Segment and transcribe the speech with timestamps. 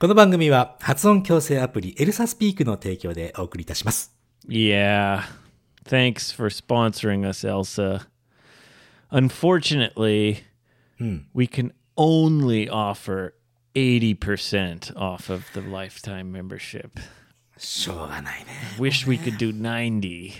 [0.00, 4.14] この番組は発音矯正アプリエルサスピークの提供でお送りいたします。
[4.46, 5.22] Yeah.
[5.84, 8.06] Thanks for sponsoring us, Elsa.
[9.10, 10.44] Unfortunately,
[11.34, 13.34] we can only offer
[13.74, 16.90] 80% off of the lifetime membership.
[17.56, 18.52] しょうがないね。
[18.78, 20.30] Wish we could do 90.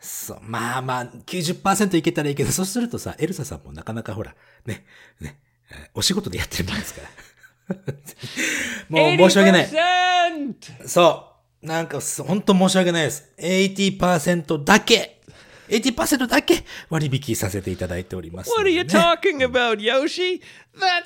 [0.00, 0.38] そう。
[0.40, 4.34] まあまあ、90%いけたらいいけど、そうするとさ、エルサさんもなかなかほら、
[4.64, 4.86] ね、
[5.20, 5.38] ね、
[5.70, 7.29] えーお仕事でやってるもんですから。
[8.88, 9.68] もう申し訳ない。
[9.68, 10.86] 80%!
[10.86, 11.26] そ
[11.62, 11.66] う。
[11.66, 13.28] なんか、す本当申し訳ないです。
[13.38, 15.20] 80%だけ、
[15.68, 20.40] 80%だけ割引させていただいておりますの What で are ね、you talking about, Yoshi?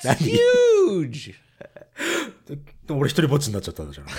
[0.01, 0.15] That's
[0.89, 1.35] huge!
[2.89, 4.11] 俺一人ぼっちになっちゃったんじゃな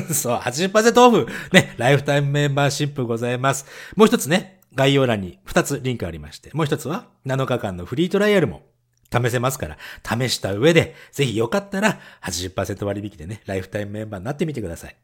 [0.00, 1.26] いそう、80%オフ。
[1.52, 3.66] ね、ライフタイムメンバーシップございます。
[3.96, 8.62] もう一つね、概要欄に2つリンクありまして、もう一つは7日間のフリートライアルも
[9.10, 14.96] 試せますから、試した上で、ぜひよかったら80%割引でね、ライフタイムメンバーになってみてください。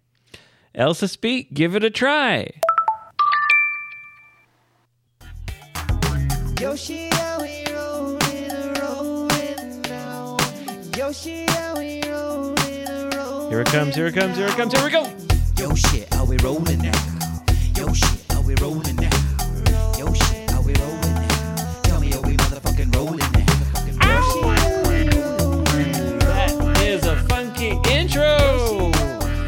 [0.74, 2.52] Elsa Speak, give it a try.
[6.60, 10.36] Yoshi, how we rollin', rollin' now.
[10.96, 13.50] Yoshi, how we rollin', rollin'.
[13.50, 15.04] Here it comes, here it comes, here it comes, here we go!
[15.58, 16.92] Yo shit, how we rollin' now?
[17.76, 19.23] Yo shit, how we rollin' now?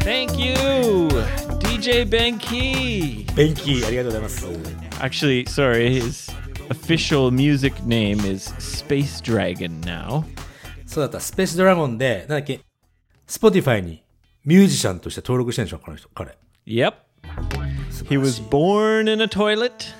[0.07, 0.53] Thank you,
[1.59, 3.25] DJ Benki.
[3.35, 3.83] Benki,
[5.01, 6.29] actually sorry, his
[6.69, 10.23] official music name is Space Dragon now.
[10.25, 10.79] So that's Space Dragon.
[10.79, 10.85] And what?
[10.85, 10.87] Spotify?
[10.87, 12.61] そうだった、スペースドラゴンで、なんだっけ、
[13.27, 14.01] Spotify に
[14.45, 16.37] ミュージシャンとして登録してるんでしょ、この人、彼。
[16.65, 16.93] Yep.
[18.05, 19.93] He was born in a toilet.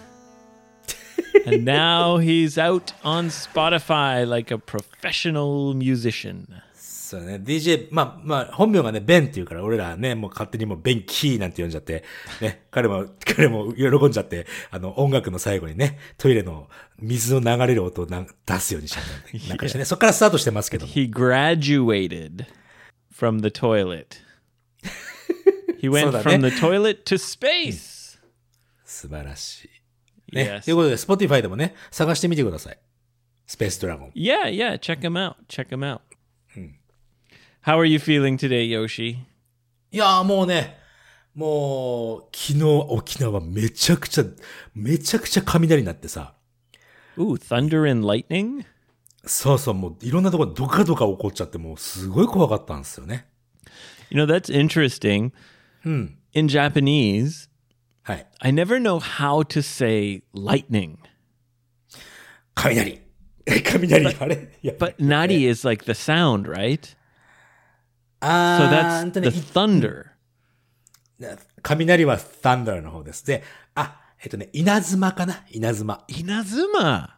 [1.45, 6.61] and now he's out on Spotify like a professional musician.
[7.07, 7.35] そうだね。
[7.35, 12.03] DJ、まあ、まあ、本名がね、ベンっていうから、俺らね、もう勝手にもうベンキーなんて呼んじゃって、
[12.41, 19.41] ね、 彼も、彼も喜んじゃって、あの、音楽の最後にね、トイレの水の流れる音をなん出すようにしちゃった、ね。
[19.47, 20.91] なんかしてね、そっからスタートしてますけども。
[20.91, 22.45] He graduated
[23.17, 24.17] from the toilet.
[25.79, 26.19] He went ね。
[26.19, 28.19] from the toilet to space.
[28.83, 29.69] 素晴らし
[30.33, 30.35] い。
[30.35, 30.59] ね。
[30.59, 30.65] Yes.
[30.65, 32.77] ということで、Spotify でもね、探してみてください。
[33.45, 34.11] スペースドラゴン。
[34.13, 35.35] Yeah, yeah, check him out.
[35.47, 36.01] Check him out.
[37.66, 39.18] How are you feeling today, Yoshi?
[39.90, 40.78] いやーもうね、
[41.34, 44.24] もう、昨日沖縄めちゃくちゃ、
[44.74, 46.34] めちゃくちゃ雷になってさ、
[47.16, 48.64] Ooh, thunder and lightning?
[49.24, 53.26] そうそう、もういろんなところでドカドカ起こっちゃって、もうすごい怖かったんですよね。
[54.10, 55.32] You know, that's interesting.
[55.84, 57.48] In Japanese,
[58.02, 58.26] はい。
[58.40, 60.96] I never know how to say lightning,
[62.54, 63.00] 雷。
[63.46, 66.95] え雷、あれいや but nari is like the sound, right?
[68.19, 70.05] あ So ー that's んとね the thunder.
[71.63, 73.25] 雷は thunder の方です。
[73.25, 73.43] で、
[73.75, 76.03] あ、えっとね、稲妻かな稲妻。
[76.09, 77.09] Inazuma.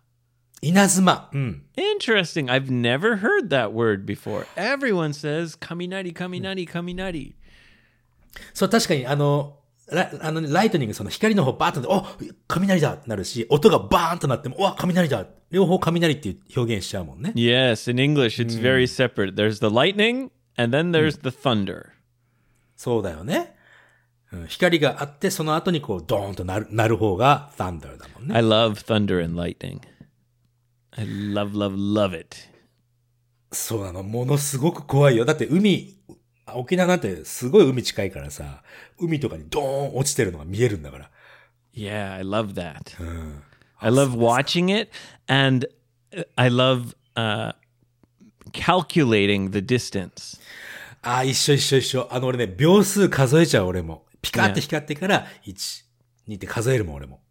[0.62, 1.30] 稲妻。
[1.34, 1.64] うん。
[1.78, 2.46] Interesting.
[2.48, 4.46] I've never heard that word before.
[4.56, 7.34] Everyone says kaminari, kaminari, kaminari.
[8.54, 9.58] そう、確かに、あの、
[9.92, 17.34] ラあのね、ライトニング、その光の方バーッとなって、お雷だってなるし、音がバーンとなっても、お雷だ両方雷っていう表現しちゃうもんね。
[17.36, 19.36] Yes, in English, it's very separate.
[19.36, 21.91] There's the lightning, and then there's the thunder.
[22.77, 23.55] そうだよね。
[24.33, 28.35] うん、光があって、その後にこう、ドーンとなる、なる方が thunder だもんね。
[28.35, 29.81] I love thunder and lightning.
[30.93, 32.37] I love, love, love it.
[33.53, 34.03] そうなの。
[34.03, 35.25] ものすごく怖いよ。
[35.25, 35.97] だって海、
[36.53, 38.63] 沖縄なんてすごい海近いからさ、
[38.99, 41.11] 海とかにドーン落ちてるのが見えるんだから。
[41.73, 42.97] Yeah, I love that.
[43.79, 44.91] I love watching it,
[45.29, 45.67] and
[46.17, 47.53] uh, I love uh,
[48.53, 50.38] calculating the distance.
[51.02, 52.08] ああ、一緒一緒一緒。
[52.12, 54.06] あの俺ね、秒数数えちゃう俺も。
[54.22, 55.84] ピカって光ってから、1、
[56.28, 57.22] 2って数えるもん俺も。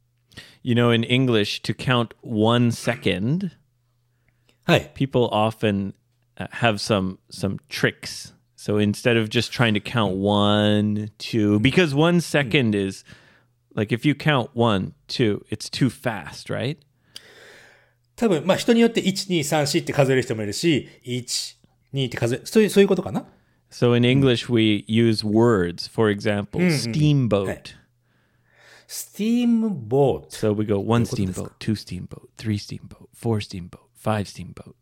[0.62, 3.50] You know, in English, to count one second,
[4.64, 4.90] はい。
[4.94, 5.94] people often
[6.36, 8.34] uh, have some some tricks.
[8.56, 13.04] So instead of just trying to count one, two, because one second is
[13.74, 16.78] like if you count one, two, it's too fast, right?
[18.16, 21.56] 多分、まあ人によって1、2、3、4って数える人もいるし、1、
[21.94, 23.26] 2って数え、そういう、そういうことかな
[23.69, 25.87] So in English, we use words.
[25.87, 27.75] For example, steamboat.
[28.87, 30.27] スティームボート。
[30.29, 31.95] So we go one どういうことですか？
[31.95, 34.75] steamboat, two steamboat, three steamboat, four steamboat, five steamboat.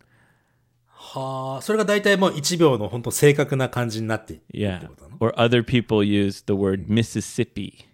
[0.88, 4.88] はあ、それが大体もう1秒の本当正確な感じになっているって Yeah.
[4.88, 7.86] ことなの Or other people use the word Mississippi.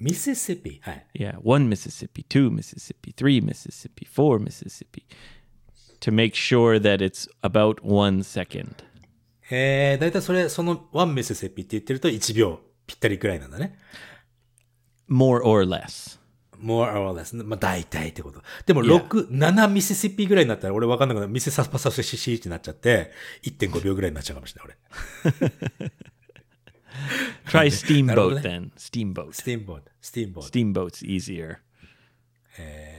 [0.00, 0.80] ミシシッピ。
[0.82, 1.06] はい。
[1.14, 5.04] Yeah, one Mississippi, two Mississippi, three Mississippi, four Mississippi,
[6.00, 8.84] to make sure that it's about one second.
[9.51, 13.77] へえ、だいたいそれ、その1ミシシッピって言ってると1秒ぴったりくらいなんだね。
[15.09, 16.19] More or less.
[16.61, 17.35] more or less.
[17.43, 18.41] まあ大体ってこと。
[18.65, 19.01] でも Yeah.
[19.07, 21.31] 6、7ミシシッピぐらいになったら俺わかんなくなる。
[21.31, 23.11] ミセサスパサスシシってなっちゃって、
[23.43, 24.77] 1.5秒ぐらいになっちゃうかもしれない、
[25.79, 25.91] 俺。
[27.47, 28.71] Try steamboat then.
[28.75, 29.33] Steamboat.
[29.33, 30.49] スティーンボート、スティーンボート。
[30.51, 31.57] Steamboat's easier.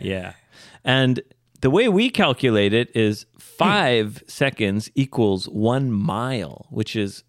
[0.01, 0.33] Yeah.
[0.85, 1.23] And
[1.61, 7.25] the way we calculate it is five seconds equals one mile, which is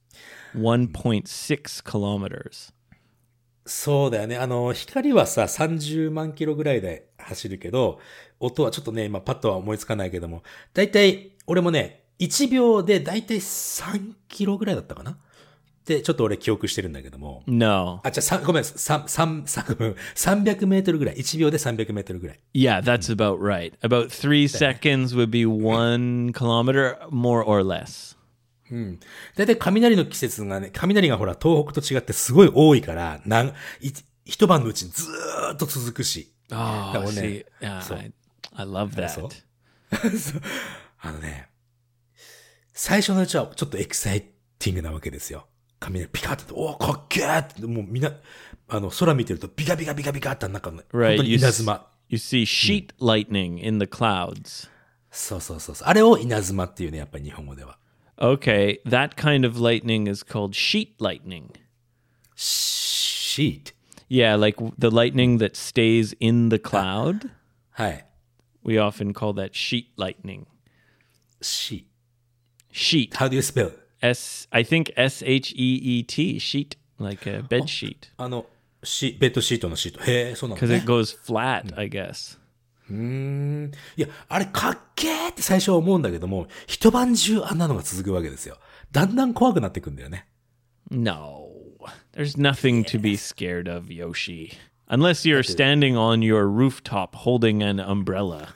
[0.55, 2.73] 1.6 kilometers.
[3.65, 4.37] そうだよね。
[4.37, 7.99] あの、光はさ、30万キロぐらいで走るけど、
[8.39, 10.43] 音はちょっとね、今パッとは思いつかないけども、
[10.73, 15.17] だいたい、俺もね、1秒でだいたい3キロぐらいだったかな
[15.81, 17.43] って、ちょっと俺記憶してるんだけども。
[17.47, 18.01] No.
[18.03, 21.15] あ、じゃあ、ごめん、三三三300メートルぐらい。
[21.15, 22.39] 1秒で300メートルぐらい。
[22.53, 23.73] Yeah, that's about right.
[23.81, 28.15] About three seconds would be one kilometer, more or less.
[29.35, 33.47] だいたい雷の季節がね、雷がほら、東北と違ってすごい多いから、なん、
[33.81, 33.91] い
[34.23, 36.31] 一晩のうちにずーっと続くし。
[36.51, 37.79] Oh, That one see, there.
[37.79, 38.11] yeah, So- I,
[38.55, 39.09] I love that.
[39.09, 39.29] so-
[41.01, 41.47] あのね、
[42.73, 44.21] 最初のうちはちょっとエキサイ
[44.59, 45.47] ティングなわけですよ。
[45.81, 48.13] 髪でピカッて、おお、かっけーって、もうみんな、
[48.69, 51.87] あの、空見てるとビカビカビカビカって、なんか、ね、本当に稲妻。
[52.07, 54.69] You see sheet lightning in the clouds.
[55.09, 55.87] そうそうそうそう。
[55.87, 57.77] あれを稲妻っていうね、やっぱり日本語では。
[58.17, 61.49] Okay, that kind of lightning is called sheet lightning.
[62.35, 63.73] Sheet?
[64.07, 67.31] Yeah, like the lightning that stays in the ah, cloud.
[67.71, 68.03] Hi.
[68.63, 70.45] We often call that sheet lightning.
[71.41, 71.87] Sheet.
[72.71, 73.15] Sheet.
[73.15, 73.71] How do you spell?
[74.00, 78.46] S I think S H E E T sheet like a bed sheet あの、
[78.82, 80.00] シベッドシートのシート。
[80.00, 82.38] へえ、そうなの because ね it。goes flat, I guess.
[82.88, 88.58] いや、あれかっけーって最初は思うんだけども、一晩中あんなのが続くわけですよ。
[88.92, 90.26] だんだん怖くなってくんだよね。
[90.90, 91.48] No.
[92.12, 94.52] Therethere's nothing to be scared of, Yoshi.
[94.88, 98.54] Unless you're standing on your rooftop holding an umbrella.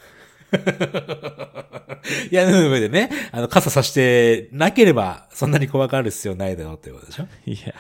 [2.32, 7.74] 屋根の上でね、あの、傘さしてなければ、そんなに怖がる必要ないだろうってことでしょ？Yeah.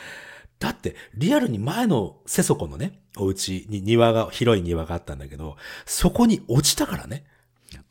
[0.59, 7.25] だって、リアルに前のセソコのね、お家に庭が、広い庭があったんだけど、そこに落ちたからね。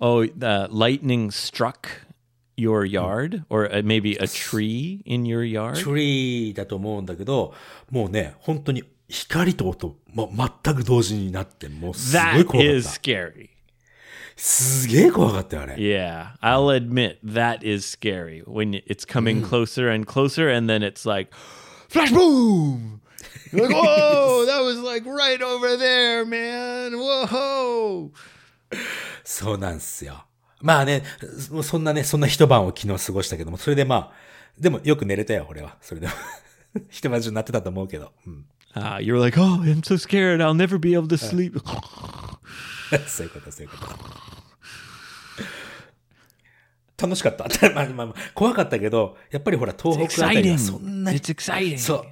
[0.00, 0.32] Oh, the
[0.70, 1.74] lightning struck
[2.56, 3.44] your yard?
[3.50, 5.82] Or uh, maybe a tree in your yard?
[5.84, 7.52] トリーだと思うんだけど、
[7.90, 13.00] もうね、本当に光と音、ま、全く同時になって、もうすごい That 怖かっ is た。
[13.00, 13.48] scary.
[14.36, 15.74] すげえ怖かったよ、あれ。
[15.76, 21.32] Yeah, I'll admit that is scary when it's coming closer and closer, and then it's like,
[21.88, 23.00] flash boom!
[23.52, 26.98] You're like, whoa, that was like right over there, man.
[26.98, 28.10] Whoa.
[29.22, 30.26] そうなんすよ。
[30.60, 31.02] まあね、
[31.38, 34.12] そそんなね、そんな一晩を昨日過ごしたけども、それでまあ、
[34.58, 35.76] でもよく寝れたよ、俺は。
[35.80, 36.12] それでも。
[36.90, 38.12] 一晩中なってたと思うけど。
[38.26, 38.44] うん。
[38.74, 40.40] Ah, you're like, oh, I'm so scared.
[40.40, 41.56] I'll never be able to sleep.
[43.06, 43.76] そういうこと、そういうこ
[46.98, 47.04] と。
[47.06, 47.44] 楽しかった。
[47.74, 51.20] まあまあまあ、怖かったけど、やっぱりほら、東北あたりはそんなに。
[51.78, 52.06] そう。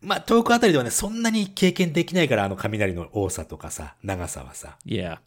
[0.00, 4.78] まあ、東北あたりではね、そんなに経験できないから、あの雷の多さとかさ、長さはさ。
[4.86, 5.18] Yeah.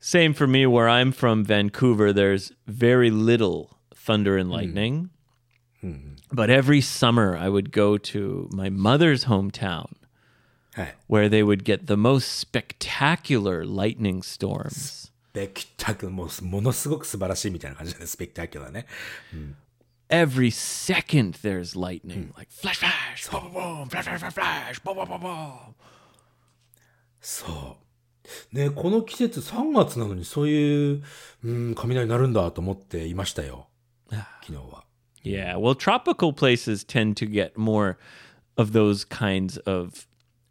[0.00, 2.12] Same for me where I'm from, Vancouver.
[2.12, 5.10] There's very little thunder and lightning.
[6.32, 9.99] But every summer I would go to my mother's hometown はい。
[11.08, 15.10] Where they would get the most spectacular lightning storms.
[15.30, 18.86] スペクタクル、もう、ものすごく素晴らしいみたいな感じで、スペクタキュラーね。
[20.08, 25.20] Every second there's lightning, like flash, flash, boom, boom, flash, flash, flash, flash, boom, boom, boom,
[25.20, 25.74] boom.
[27.20, 27.76] そ
[28.52, 28.56] う。
[28.56, 31.02] ね、この季節3月なのにそういう、
[31.44, 33.68] うん、雷になるんだと思っていましたよ。
[34.10, 34.84] 昨日は。
[35.22, 37.98] Yeah, well, tropical places tend to get more
[38.56, 40.06] of those kinds of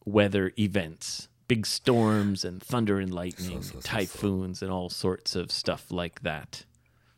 [0.08, 3.80] weather events big storms and thunder and lightning, so, so, so.
[3.80, 6.66] typhoons, and all sorts of stuff like that.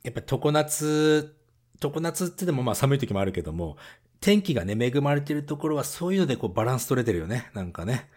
[0.02, 1.34] やっぱ常夏、
[1.80, 3.76] 常夏ってでもまあ寒い時もあるけども、
[4.20, 7.50] 天気がね、恵まれてるところはそういうのでこうバランス取れてるよね。
[7.54, 8.08] なんかね。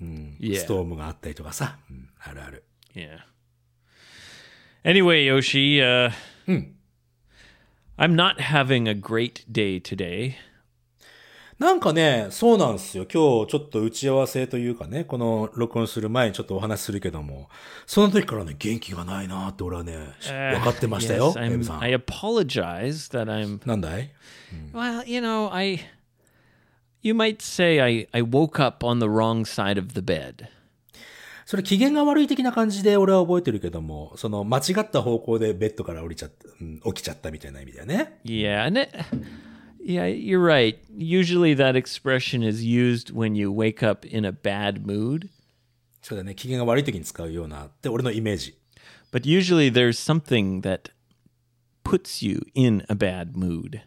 [0.00, 0.36] うん。
[0.40, 0.56] Yeah.
[0.58, 1.78] ストームがあったりとかさ。
[1.90, 2.64] うん、あるある。
[2.94, 3.18] Yeah.
[4.84, 6.10] Anyway, Yoshi, uh,
[7.98, 10.36] I'm not having a great day today.
[11.59, 13.03] なんかね、そうなんですよ。
[13.03, 17.47] 今日ちょっと打ち合わせというかね、この録音する前にちょっとお話しするけども、
[17.85, 21.95] その時からね、元気がないなって俺はね、分かってましたよエブさ I ん。
[21.95, 24.11] apologize that I'm なんだい
[24.73, 25.79] ？Well, you know, I.
[27.01, 30.47] You might say I, I woke up on the wrong side of the bed.
[31.45, 38.19] それ機嫌が悪い的な感じで俺は覚えてるけども、その間違った方向でベッドから降りちゃった、うん起きちゃったみたいな意味だよね。
[38.23, 38.97] Yeah, and it,
[39.82, 40.78] Yeah, you're right.
[40.90, 45.28] Usually that expression is used when you wake up in a bad mood,
[46.02, 48.58] そうだね、機嫌が悪い時に使うようなって俺のイメージ。
[49.12, 50.90] but usually there's something that
[51.84, 53.80] puts you in a bad mood.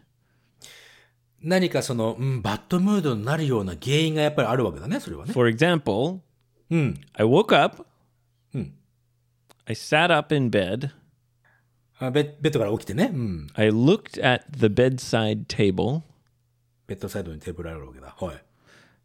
[1.40, 5.32] 何かその、うん、バッドムードになるような原因がやっぱりあるわけだね、それはね。
[5.32, 6.20] For example,
[6.70, 7.00] うん。
[7.14, 7.84] I woke up,
[8.54, 8.74] うん。
[9.66, 10.92] I sat up in bed, あ
[11.99, 13.11] ベベッドから起きてね。
[13.13, 13.47] うん。
[13.55, 16.01] I looked at the bedside table,
[16.87, 18.15] ベッドサイドにテーブルあるわけだ。
[18.19, 18.43] はい。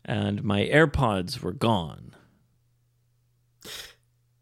[0.04, 2.12] and my AirPods were gone.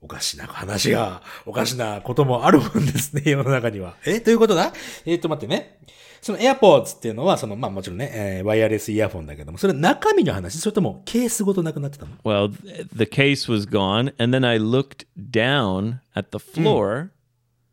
[0.02, 3.96] おかしな話が、おかしなこともあるもんですね、 世の中には。
[4.06, 4.72] えということだ？
[5.04, 5.78] えっ、と、待ってね。
[6.22, 10.58] その AirPods っていうのは、その、まあもちろんね、えーワイヤレスイヤフォンだけども、それ中身の話？
[10.58, 17.08] それともケースごとなくなってたの？Well, th- the case was gone, and then I looked down at the floor,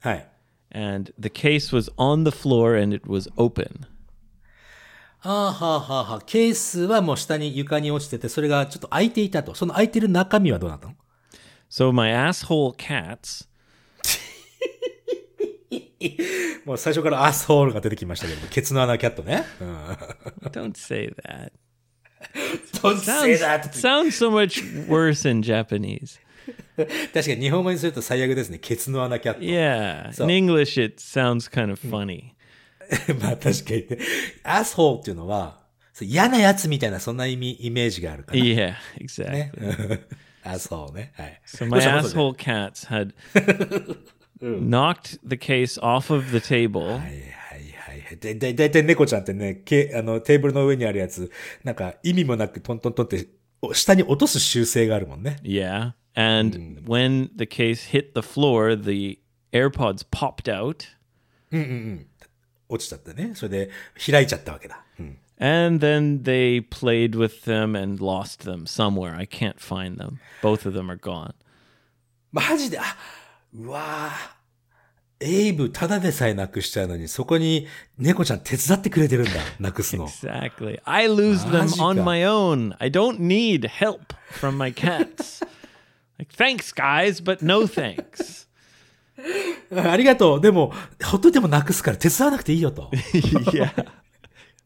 [0.02, 0.28] はい。
[0.71, 3.87] and the case was on the floor and it was open.
[5.19, 6.21] はあはあはあはあ。
[6.27, 9.55] ケースはもう下に床に落ちてて、それがちょっと開いていたと。
[9.55, 10.95] その開いてる中身はどうなったの
[11.71, 13.47] So my asshole cats
[16.67, 19.45] もう最初からアスホールが出てきましたけど、ケツの穴キャットね。
[19.61, 19.87] うん。
[20.51, 21.53] don't say that.
[22.83, 23.75] Don't say Sounds, that.
[23.75, 26.19] sounds so much worse in Japanese.
[27.14, 28.60] 確かに日本語にすると最悪ですね。
[28.60, 29.42] ケツの穴キャット。
[29.42, 30.10] Yeah.
[30.10, 32.32] So- In English, it sounds kind of funny.
[33.22, 33.98] まあ確かにね。
[34.44, 35.60] アスホールっていうのは、
[36.02, 38.40] 嫌なやつみたいなそんな意味、イメージがあるから。
[38.40, 39.32] Yeah, exactly.
[39.32, 39.52] ね。
[40.44, 41.12] アスホールね。
[41.16, 41.42] はい。
[41.46, 43.14] So ど my asshole cats had
[44.42, 46.82] knocked the case off of the table.
[46.86, 48.18] はいはいはいはい。
[48.20, 51.32] で、で、だいたい猫ちゃんってね、け、あの、テーブルの上にあるやつ、
[51.64, 53.28] なんか意味もなくトントントンって、
[53.62, 55.38] お下に落とす習性があるもんね。
[55.44, 55.94] Yeah.
[56.17, 59.19] And when the case hit the floor, the
[59.53, 60.87] AirPods popped out.
[62.69, 63.35] 落ちちゃってね。
[63.35, 63.71] それで
[64.11, 64.85] 開いちゃったわけだ。
[64.99, 65.19] うん。
[65.39, 69.17] And then they played with them and lost them somewhere.
[69.17, 70.19] I can't find them.
[70.43, 71.35] Both of them are gone.
[72.31, 72.97] マジで、あ、
[73.55, 74.43] うわぁ。
[75.25, 79.33] エイブ、ただでさえなくしちゃうのに、そこに猫ちゃん手伝ってくれてるんだ。
[79.61, 80.09] なくすの。
[80.09, 80.81] Exactly.
[80.85, 82.05] I lose them on Magica.
[82.05, 82.75] my own.
[82.79, 85.45] I don't need help from my cats.
[86.18, 88.48] like, thanks, guys, but no thanks.
[89.76, 90.42] ありがとう。
[90.42, 92.90] でも、ほっといてもなくすから手伝わなくていいよと。
[93.52, 93.88] yeah.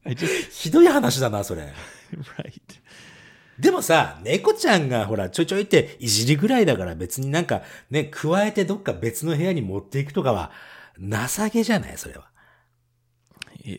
[0.03, 1.74] I just, ひどい話だな、それ。
[2.38, 2.62] right.
[3.60, 10.51] でもさ、猫ちゃんがほら、ちょいちょいっていじりぐらいだから別になんかね、加えてどっか別の部屋に持っていくとかは、
[11.00, 12.29] 情けじゃないそれは。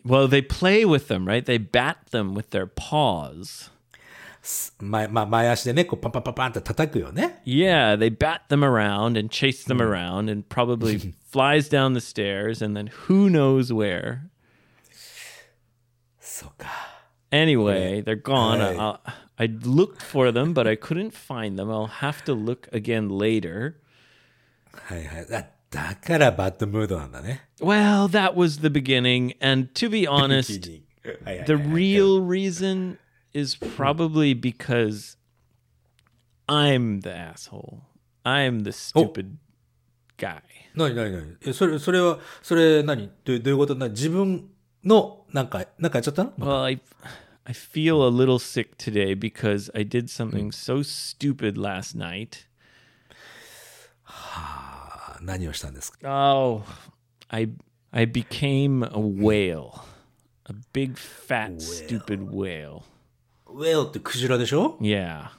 [0.05, 1.45] Well, they play with them, right?
[1.45, 3.73] They bat them with their paws.
[4.80, 7.42] 前、まあ、前足でね、こうパンパンパンパンって叩くよね。
[7.46, 12.64] Yeah, they bat them around and chase them around and probably flies down the stairs
[12.64, 14.20] and then who knows where.
[16.20, 16.68] そうか。
[17.32, 18.60] Anyway, they're gone.
[18.60, 18.80] Right.
[18.80, 21.70] I, I looked for them, but I couldn't find them.
[21.70, 23.76] I'll have to look again later.
[24.72, 25.28] はいはい。
[25.28, 27.50] だ、だからバッドムードなんだね。
[27.60, 29.36] Well, that was the beginning.
[29.42, 30.82] And to be honest,
[31.26, 32.98] はいはい the real reason
[33.34, 35.18] is probably because
[36.48, 37.84] I'm the asshole.
[38.26, 39.38] I'm the stupid
[40.18, 40.42] guy.
[40.76, 44.50] なになになにえ、それ、それは、それ何どうどういうことな自分
[44.84, 46.80] の、なんか、なんかやっちゃったの Well, I
[47.46, 52.46] I feel a little sick today because I did something so stupid last night.
[54.06, 56.64] あ何をしたんですか Oh,
[57.30, 57.50] I
[57.92, 59.82] I became a whale.
[60.46, 62.84] A big fat stupid whale.
[63.55, 65.31] ウェルってクジラでしょ Yeah.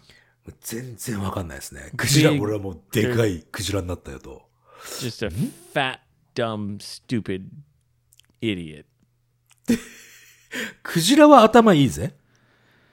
[0.61, 1.91] 全然わかんないですね。
[1.95, 4.43] クジラ、俺はもうでかいクジラになったよと。
[4.99, 5.29] Just a
[5.73, 5.99] fat
[6.35, 7.45] dumb stupid
[8.41, 8.85] idiot.
[10.83, 12.13] クジラは頭いいぜ。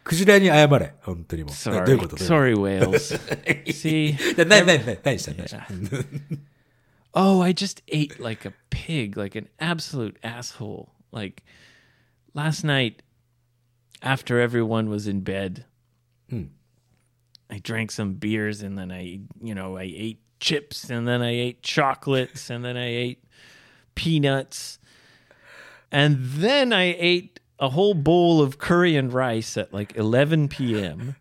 [0.05, 0.95] クジラに謝れ。
[1.03, 1.53] 本当にもう。
[1.65, 1.91] どう Sorry.
[1.91, 3.19] いうこと Sorry whales.
[3.67, 4.35] See?
[4.37, 5.67] とな、な、な、何した何した
[7.12, 10.91] Oh, I just ate like a pig, like an absolute asshole.
[11.12, 11.43] Like
[12.35, 13.03] last night,
[14.01, 15.65] after everyone was in bed,
[17.50, 21.32] I drank some beers and then I, you know, I ate chips and then I
[21.32, 23.24] ate chocolates and then I ate
[23.94, 24.79] peanuts.
[25.91, 31.15] And then I ate a whole bowl of curry and rice at like 11 p.m.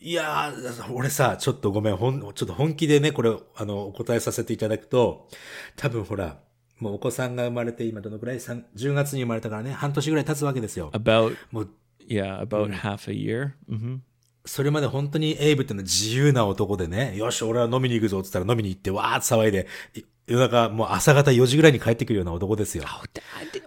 [0.00, 5.28] いやー、俺さ、ちょっとごめん、ほん、ちょっと本気でね、これ、あの、お答えさせていただくと、
[5.76, 6.40] 多分ほら、
[6.79, 10.91] もうお子さんが生まれて今どのくらい ?3、10月に生まれたからね、半年ぐらい経つわけですよ。
[10.93, 11.35] About
[12.07, 13.51] yeah, about half a year.
[13.69, 13.99] hmm
[14.45, 22.83] それまで本当にエイブってのは自由な男でね、よし、俺は飲みに行くぞって言ったら飲みに行って、わーって騒いで、い夜中、もう朝方4時ぐらいに帰ってくるような男ですよ。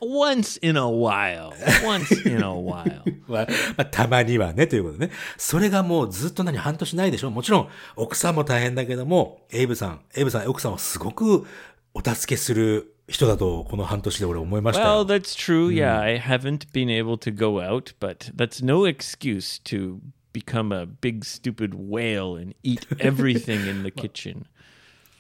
[0.03, 1.51] Once in a while.
[1.85, 3.03] Once in a while.
[3.29, 5.13] まあ、まあ、たまにはね、ということでね。
[5.37, 7.31] それがもうずっと何、半年ないでしょ？
[7.31, 11.47] もちろん、奥さんも大変だけども、エイブさん、エイブさん、奥さんはすごく
[11.95, 15.06] お助けする人だと、この半年で俺思いました Well, よ。
[15.06, 15.70] that's true.
[15.70, 20.00] Yeah, I haven't been able to go out, but that's no excuse to
[20.34, 24.46] become a big stupid whale and eat everything in the kitchen.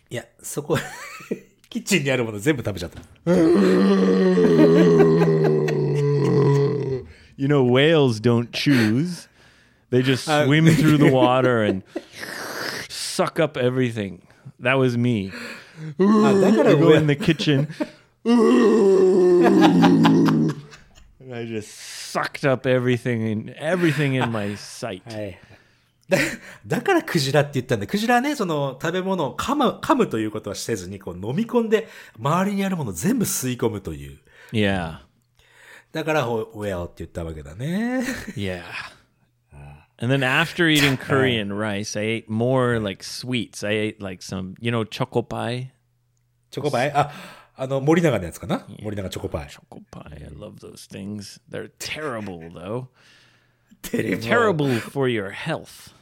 [0.10, 0.78] いや、そこ、
[1.70, 3.02] キッチンにあるもの全部食べちゃった。
[7.38, 9.28] You know, whales don't choose.
[9.92, 11.84] They just swim through the water and
[12.90, 14.22] suck up everything.
[14.60, 15.32] That was me.
[15.99, 17.69] あ、だから go 上 in the kitchen.
[18.25, 20.55] and
[21.33, 21.69] I just
[22.13, 25.03] sucked up everything in everything in my sight.
[25.05, 25.39] はい。
[26.09, 26.19] だ、
[26.67, 27.87] だからクジラって言ったんだ。
[27.87, 34.19] クジラはね、その食べ物を噛む、噛むということはせずに、こう飲み込んで、周りにあるものを全部吸い込むという。
[34.53, 34.99] Yeah.
[35.93, 38.03] だから、ほウェアって言ったわけだね。
[38.35, 38.63] Yeah.
[40.01, 43.63] And then after eating curry and rice, I ate more like sweets.
[43.63, 45.73] I ate like some, you know, choco pie.
[46.51, 47.13] チョコパイあ、
[47.55, 49.49] あの、森永のやつかな森永チョコパイ。
[49.49, 50.25] Choco pie.
[50.25, 51.39] I love those things.
[51.49, 52.87] They're terrible though.
[53.83, 55.95] テレビ Terrible for your health.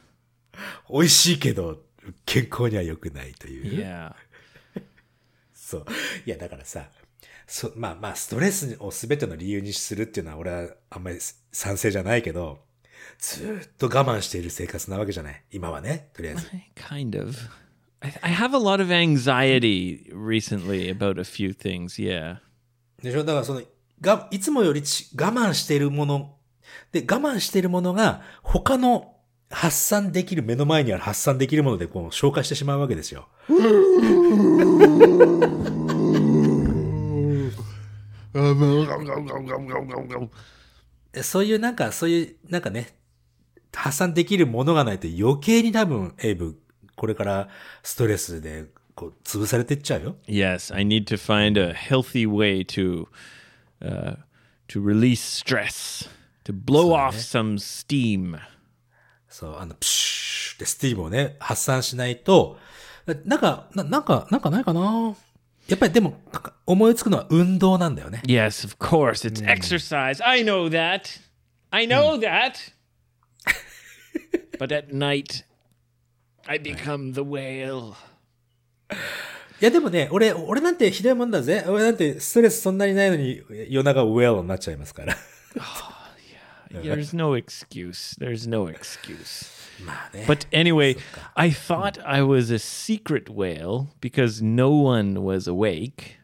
[0.89, 1.81] 美味しいけど、
[2.25, 3.85] 健康には良くないという。
[3.85, 4.13] Yeah.
[5.53, 5.85] そう。
[6.25, 6.89] いや、だからさ、
[7.45, 11.17] そまあまあ、ストレスを全ての理由にするっていうのは俺はあんまり
[11.51, 12.59] 賛成じゃないけど、
[13.17, 15.43] ずーっと我慢している生活なわけじゃない。
[15.51, 16.49] 今はね、とりあえず。
[16.75, 17.35] Kind of.
[18.01, 22.01] I, have a lot of anxiety recently about a few things.
[22.01, 22.37] Yeah.
[23.01, 23.23] でしょ？
[23.23, 23.61] だからその、
[23.99, 26.35] が、いつもよりち我慢しているもの、
[26.91, 29.15] で、我慢しているものが、他の
[29.49, 33.27] 発散できる、目の前にある発散できるもので、こう、消化してしまうわけですよ。
[41.11, 42.98] でそういうなんか、そういう、なんかね、
[43.73, 46.59] 発散できるものがないと余計に多分、エイブ、
[46.95, 47.49] これから
[47.83, 50.15] ストレスで、こう、潰されていっちゃうよ。
[50.27, 53.07] Yes, I need to find a healthy way to
[53.81, 54.17] uh,
[54.67, 56.09] to release stress,
[56.45, 58.39] to blow off some steam.
[59.27, 62.57] そう、あの、プシューってスティームをね、発散しないと、
[63.25, 65.15] なんか、ななんか、なんかないかな
[65.67, 68.21] やっぱりでも、か思いつくのは運動なんだよね。
[68.25, 70.23] Yes, of course, it's exercise.
[70.25, 71.21] I know that.
[71.71, 72.73] I know that.
[74.57, 75.43] But at night,
[76.47, 77.93] I become the whale.
[79.61, 81.65] いやでもね、俺、俺なんてひどいもんだぜ。
[81.67, 85.17] 俺なんてストレスそんなにないのに夜中ウェアになっちゃいますから。
[86.71, 88.17] There's no excuse.
[88.19, 89.49] There's no excuse.
[90.27, 90.97] But anyway,
[91.35, 96.19] I thought I was a secret whale because no one was awake.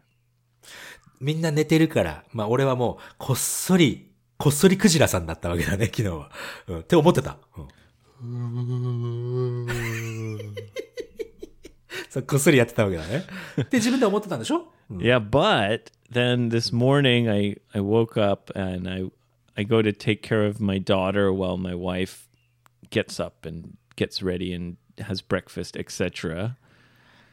[1.20, 6.32] みんな寝てるから、まあ俺はもう、こっそり、こっそりクジラさんだったわけだね、昨日は。
[6.68, 7.38] うん、って思ってた。
[7.58, 7.68] うん、
[12.10, 13.26] そうこっそりやってたわけだね。
[13.56, 19.10] で、自分で思ってたんでしょ Yeah, but then this morning I, I woke up and I
[19.58, 22.28] I go to take care of my daughter while my wife
[22.90, 26.56] gets up and gets ready and has breakfast, etc.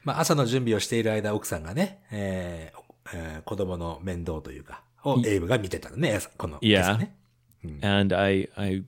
[0.04, 2.78] まあ朝の準備をしている間、奥さんがね、えー
[3.14, 6.59] えー子供の面倒というか、をエイブが見てたのね、朝この。
[6.59, 6.81] Yeah.
[6.81, 7.13] 朝ね
[7.81, 8.83] And I, I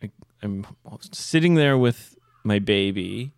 [0.00, 0.10] I
[0.42, 0.64] I'm
[1.12, 3.32] sitting there with my baby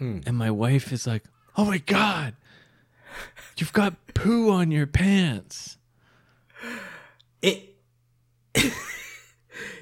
[0.00, 1.26] and my wife is like,
[1.56, 2.34] "Oh my god.
[3.56, 5.78] You've got poo on your pants."
[7.42, 7.74] え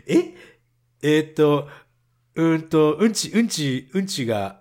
[0.07, 0.35] え
[1.03, 1.69] えーっと、
[2.35, 4.60] うーんと、うんち、うんち、うんちが、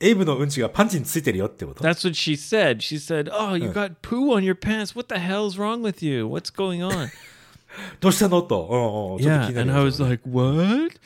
[0.00, 2.78] エイブのうんちがパンツについてるよってこと That's what she said.
[2.78, 4.96] She said, "Oh, you got poo on your pants.
[4.96, 6.26] What the hell's wrong with you?
[6.26, 7.08] What's going on?"
[8.00, 8.68] どうしたのと。
[8.70, 9.22] うんうん。
[9.22, 11.00] ちょっと yeah, 気にな and る I よ was like, "What?"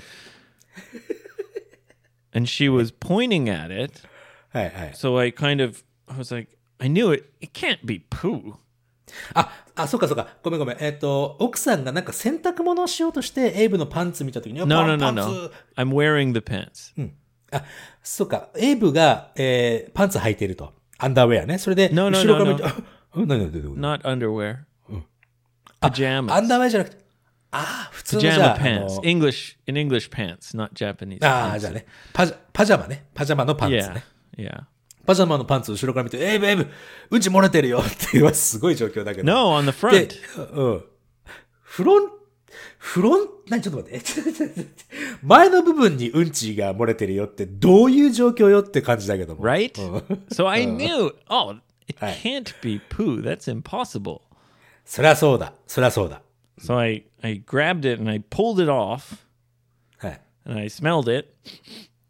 [2.34, 4.00] and she was pointing at it.
[4.52, 4.92] はいはい。
[4.94, 7.24] So I kind of I was like, "I knew it.
[7.40, 8.54] It can't be poo."
[9.34, 10.28] あ、あ、そうかそうか。
[10.42, 10.76] ごめんごめん。
[10.80, 15.24] えーっと、奥さんがなんか洗濯物をしようとして、エイブのパンツ見たときに、No, パ no, ン no, パン no.
[15.24, 16.94] ツ I'm wearing the pants.
[17.52, 17.64] あ、
[18.02, 18.48] そうか。
[18.56, 20.72] エイブが、えーパンツ履いていると。
[20.98, 21.58] アンダーウェアね。
[21.58, 22.62] それで、後ろから見て、
[23.14, 24.56] 何何何何？Not underwear.
[25.80, 26.40] ア Pajamas.
[26.40, 27.02] ンダーウェアじゃなくて、
[27.50, 28.94] あー普通のじゃ Pajama あ、あ pants.
[28.96, 31.18] の English in English pants, not Japanese.
[31.26, 31.86] あ.あ、じゃあね。
[32.12, 33.06] パジャ、パジャマね。
[33.14, 33.94] パジャマのパンツ Yeah.
[33.94, 34.04] ね。
[34.38, 34.62] Yeah.
[35.04, 36.68] パジャマのパンツ後ろから見て、エイブエイブ、
[37.10, 39.26] うんち漏れてるよっていうすごい状況だけど。
[39.32, 40.84] No, on the で front.、うん。
[41.62, 42.10] フロン、
[42.77, 43.97] フロン、何ちょっと待って。
[43.97, 44.75] えちょっと待って
[45.21, 49.43] 前の部分にうんちが漏れてるよってどういう状況よって感じだけども。
[49.43, 49.79] right?
[49.81, 49.99] うん
[50.29, 52.15] So I knew, oh, it Right.
[52.21, 53.21] can't be poo.
[53.21, 54.21] That's impossible.
[54.85, 55.53] そりゃそうだ。
[55.67, 56.21] そりゃそうだ。
[56.59, 59.17] So I, I grabbed it and I pulled it off
[59.97, 60.21] はい。
[60.45, 61.27] and I smelled it.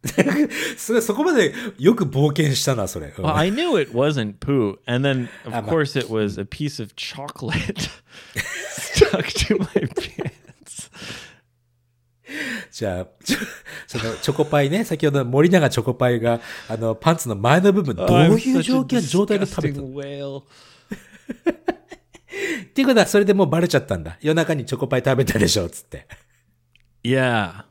[0.78, 3.08] それ、そこまでよく冒険したな、それ。
[3.18, 4.78] うん Well, I knew it wasn't poo.
[4.86, 7.90] And then, of Um, course, it was a piece of chocolate
[8.70, 9.66] stuck to my
[9.96, 10.21] pants.
[12.71, 13.07] じゃあ、
[13.87, 20.43] そのチョコパイね、先ほど森永チョコパイが、あの、パンツの前の部分、どういう状況、状態で食べた whale.
[22.63, 24.19] っていうことは、それでもうバレちゃったんだ。
[24.21, 26.07] 夜中にチョコパイ食べたでしょ、つって。
[27.05, 27.65] Yeah.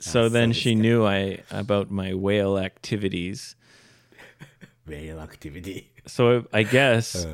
[0.00, 3.56] So then she knew I about my whale activities.
[4.86, 5.84] ウェイルアクティビティ。
[6.06, 7.28] So I guess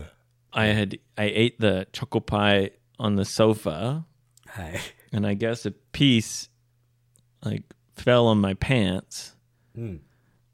[0.51, 4.03] I had I ate the choco pie on the sofa,
[4.47, 4.79] はい。
[5.13, 6.51] and I guess a piece
[7.43, 7.63] like
[7.95, 9.35] fell on my pants,
[9.77, 9.99] mm.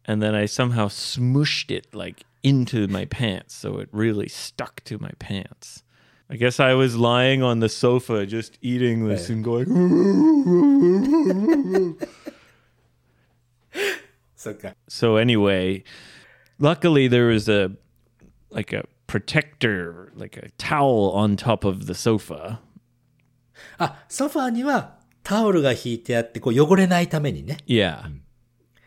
[0.04, 4.98] and then I somehow smooshed it like into my pants, so it really stuck to
[4.98, 5.82] my pants.
[6.28, 9.66] I guess I was lying on the sofa just eating this and going.
[14.88, 15.84] so anyway,
[16.58, 17.72] luckily there was a
[18.50, 22.60] like a protector, like a towel on top of the sofa.
[23.78, 27.57] Ah, sofa にはタオルが引いてあって、こう汚れないためにね。
[27.67, 27.99] Yeah.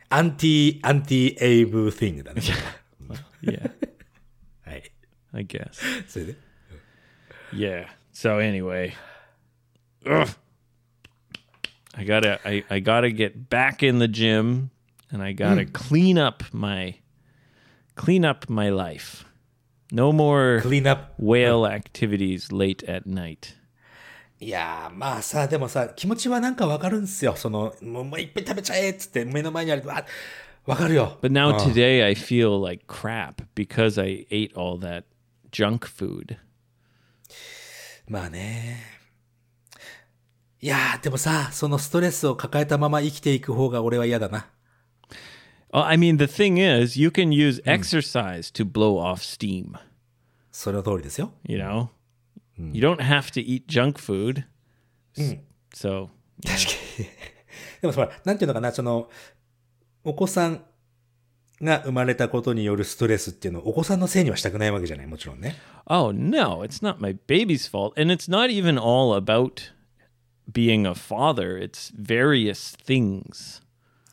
[0.09, 2.42] アンティ、アンティエイブフィングだね。
[3.42, 3.70] Yeah.
[4.64, 4.92] はい。
[5.33, 5.72] I guess.
[6.07, 6.37] それで。
[7.53, 7.87] Yeah.
[8.12, 8.92] So anyway,
[10.07, 10.29] ugh.
[11.94, 14.70] I gotta I, I gotta get back in the gym
[15.11, 17.01] and I gotta clean up my
[17.96, 19.27] clean up my life.
[19.90, 21.22] No more クリーンアップ。
[21.22, 23.55] whale activities late at night.
[24.39, 27.36] いやー、まあさ、でもさ、気持ちはなんかわかるんですよ。
[27.36, 30.06] その、もうもういっぱい食べちゃえっつって目の前にあると、あ、
[30.65, 31.17] わかるよ。
[31.21, 35.06] But now today I feel like crap because I ate all that
[35.52, 36.38] junk food.
[38.08, 38.84] まあね。
[40.62, 44.47] いやー、でもさ、そのストレスを抱えたまま生きていく方が俺は嫌だな。
[45.71, 49.78] Oh, I mean, the thing is, you can use exercise to blow off steam.
[50.52, 51.32] その通りですよ。
[51.45, 51.89] You know,
[52.58, 54.46] you don't have to eat junk food.
[55.74, 56.10] So,
[57.82, 59.10] でもほら、なんていうのかな、その、
[60.04, 60.63] お子さん
[61.62, 65.56] が生まれたことによるストレスっていうのをお子さんのせいにはしたくないわけじゃない、もちろんね。
[65.88, 68.00] oh no, it's not my baby's fault.
[68.00, 69.72] And it's not even all about
[70.52, 73.62] being a father, it's various things.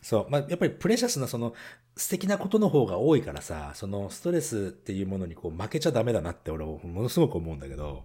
[0.03, 0.31] そう。
[0.31, 1.55] まあ、やっぱりプレシャスなその
[1.97, 8.05] 素敵なことの方が多いからさ、そのストレスっていうものにこう負けちゃダメだなって俺はものすごく思うんだけど。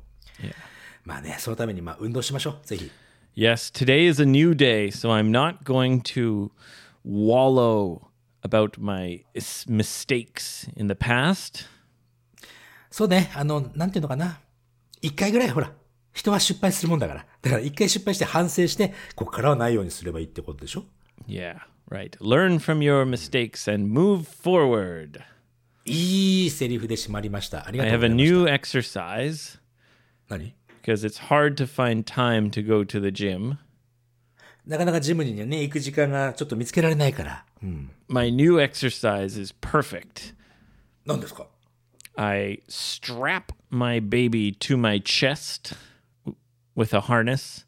[1.06, 2.66] まあね、そのためにまあ運動しましょう。
[2.66, 2.92] ぜひ。
[3.36, 6.52] Yes, today is a new day, so I'm not going to
[7.06, 8.08] wallow
[8.44, 11.66] about my is- mistakes in the past.
[12.92, 14.40] そうね、あの、なんていうのかな。
[15.02, 15.72] 一回ぐらいほら、
[16.12, 17.26] 人は失敗するもんだから。
[17.42, 20.84] だから一回失敗して反省して、ここからはないようにすればいいってことでしょ
[21.28, 22.18] Yeah, right.
[22.20, 25.22] Learn from your mistakes and move forward.
[25.86, 27.66] いいセリフで締まりました。
[27.68, 29.16] ありが I とう have ご a ざいました。
[29.16, 29.60] new exercise
[30.29, 33.57] 何 because it's hard to find time to go to the gym.
[34.67, 37.45] なかなかジムにね、行く時間がちょっと見つけられないから。
[37.63, 37.91] うん。
[38.09, 40.35] My new exercise is perfect.
[41.07, 41.47] 何ですか
[42.17, 45.75] I strap my baby to my chest
[46.25, 46.37] w-
[46.77, 47.67] with a harness.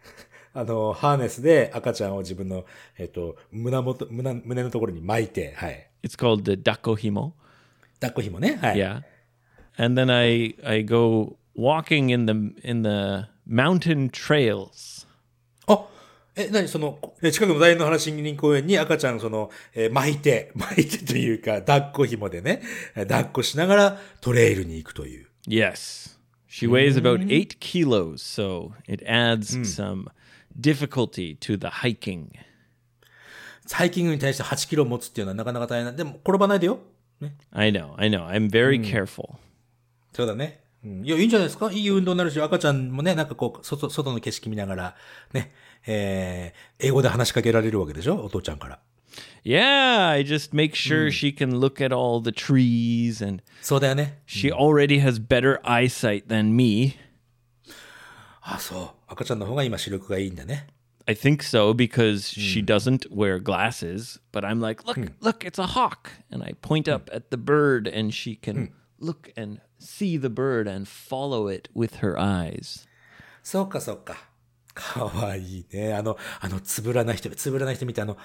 [0.53, 2.65] あの、ハーネスで赤ちゃんを自分の、
[2.97, 5.89] えっと、胸元、胸、胸のところに巻いて、はい。
[6.03, 7.33] It's called the dakohimo.
[7.99, 8.57] 抱っこ紐ね。
[8.61, 8.77] はい。
[8.77, 9.01] Yeah.
[9.77, 15.06] And then I I go walking in the in the mountain trails.
[15.66, 15.86] あ
[16.34, 22.62] え、何その、え近くの大の原森林公園に赤ちゃん、その、えー巻いて、巻いてというか、抱っこ紐でね、
[22.94, 25.28] えー抱っこしながらトレイルに行くという。
[25.46, 26.18] Yes.
[26.48, 30.08] She weighs about 8 kilos, so it adds some
[30.58, 32.28] difficulty to the hiking.
[33.70, 35.92] ハイキングに対して8キロ持つっていうのはなかなか大変な。
[35.92, 36.78] でも、転ばないでよ。
[37.20, 37.34] ね。
[37.52, 38.26] I know, I know.
[38.26, 39.36] I'm very careful.
[40.12, 40.61] そうだね。
[40.83, 41.05] うん。
[41.05, 44.95] いや、いいんじゃないですかいい運動になるし、赤ちゃんもね、なんかこう、外、外の景色見ながら、
[45.33, 45.53] ね、
[45.85, 48.79] えー、英語で話しかけられるわけでしょお父ちゃんから。
[49.43, 54.19] Yeah, I just make sure she can look at all the trees and そうだよね。
[54.27, 56.97] she already has better eyesight than me.
[58.41, 58.89] あ、そう。
[59.07, 60.67] 赤ちゃんの方が今視力がいいんだね。
[61.07, 65.67] I think so because she doesn't wear glasses, but I'm like, look, look, it's a
[65.67, 66.11] hawk.
[66.29, 70.70] And I point up at the bird and she can look and see the bird
[70.70, 72.86] and follow it with her eyes.
[73.42, 74.16] そうか、そうか。
[74.74, 75.94] かわいいね。
[75.94, 78.16] あの、あの、つぶらな瞳、つぶらな瞳ってあの、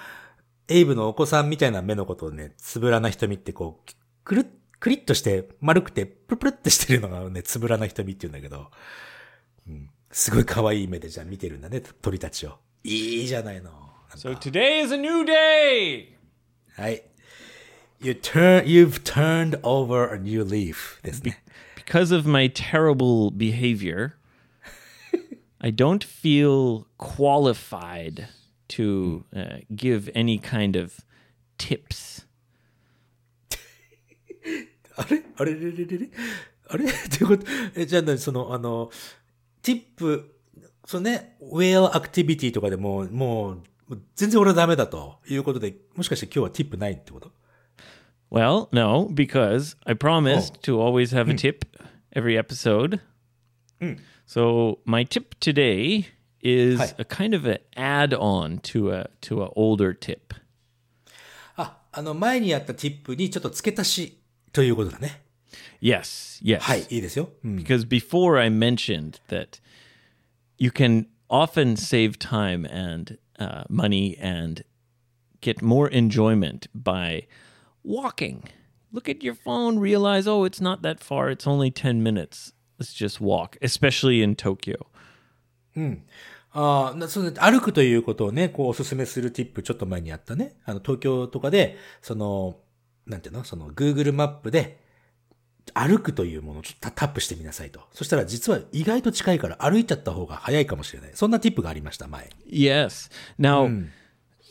[0.67, 3.91] エイブのお子さんみたいな目のことをね、つぶらな瞳ってこう、
[4.23, 4.45] くるっ、
[4.79, 8.69] くりっとして、丸くて、プルプルってしてるのがね、つぶらな瞳って言うんだけど、
[9.67, 12.57] うん、すごい可愛い目でじゃあ見てるんだね、鳥たちを。
[12.83, 13.71] いいじゃないの。
[14.15, 16.15] So today is a new day.
[16.75, 17.03] はい。
[18.00, 21.42] You turn, you've turned over a new leaf ですね。
[21.76, 24.14] Because of my terrible behavior,
[25.60, 28.28] I don't feel qualified
[28.70, 31.04] to uh, give any kind of
[31.58, 32.26] tips.
[34.96, 36.10] あれあれれれれれ
[36.68, 38.90] あれっていうこと、え、じゃあ何その、あの、
[39.62, 40.34] ティップ、
[40.84, 47.30] そのね、ウェア アクティビティとかでも、もう、もう全然俺はダメだということで、もしかして今日はティップないってこと
[48.30, 51.64] Well, no, because I promised to always have a tip
[52.14, 53.00] every episode.
[54.26, 56.06] So my tip today
[56.40, 56.94] is Hi.
[56.98, 60.34] a kind of an add-on to a to an older tip.
[61.56, 64.18] あ、あの、前にやったティップにちょっと付け足し
[64.52, 65.20] ということだね。
[65.82, 66.60] Yes, yes.
[66.60, 67.28] はい、いいですよ。
[67.44, 69.60] うん Because before I mentioned that
[70.56, 74.64] you can often save time and uh, money and
[75.40, 77.26] get more enjoyment by
[77.83, 78.43] walking.
[78.91, 81.29] Look at your phone, realize, oh, it's not that far.
[81.29, 82.53] It's only 10 minutes.
[82.79, 84.87] Let's just walk, especially in Tokyo.
[86.51, 90.55] ああ、なその歩くということをね、こうお勧めするティップちょっと前にやったね。
[90.65, 92.57] あの、東京とかで、その、
[93.05, 94.79] なんていうのその、Google マップで、
[95.73, 97.81] 歩くというものをちょっとタタップしてみなさいと。
[97.91, 101.11] そしたら実は意外と近いから歩いちゃった方が早いかもしれない。
[101.13, 102.29] そんなティップがありました、前。
[102.49, 103.11] Yes.
[103.37, 103.85] Now,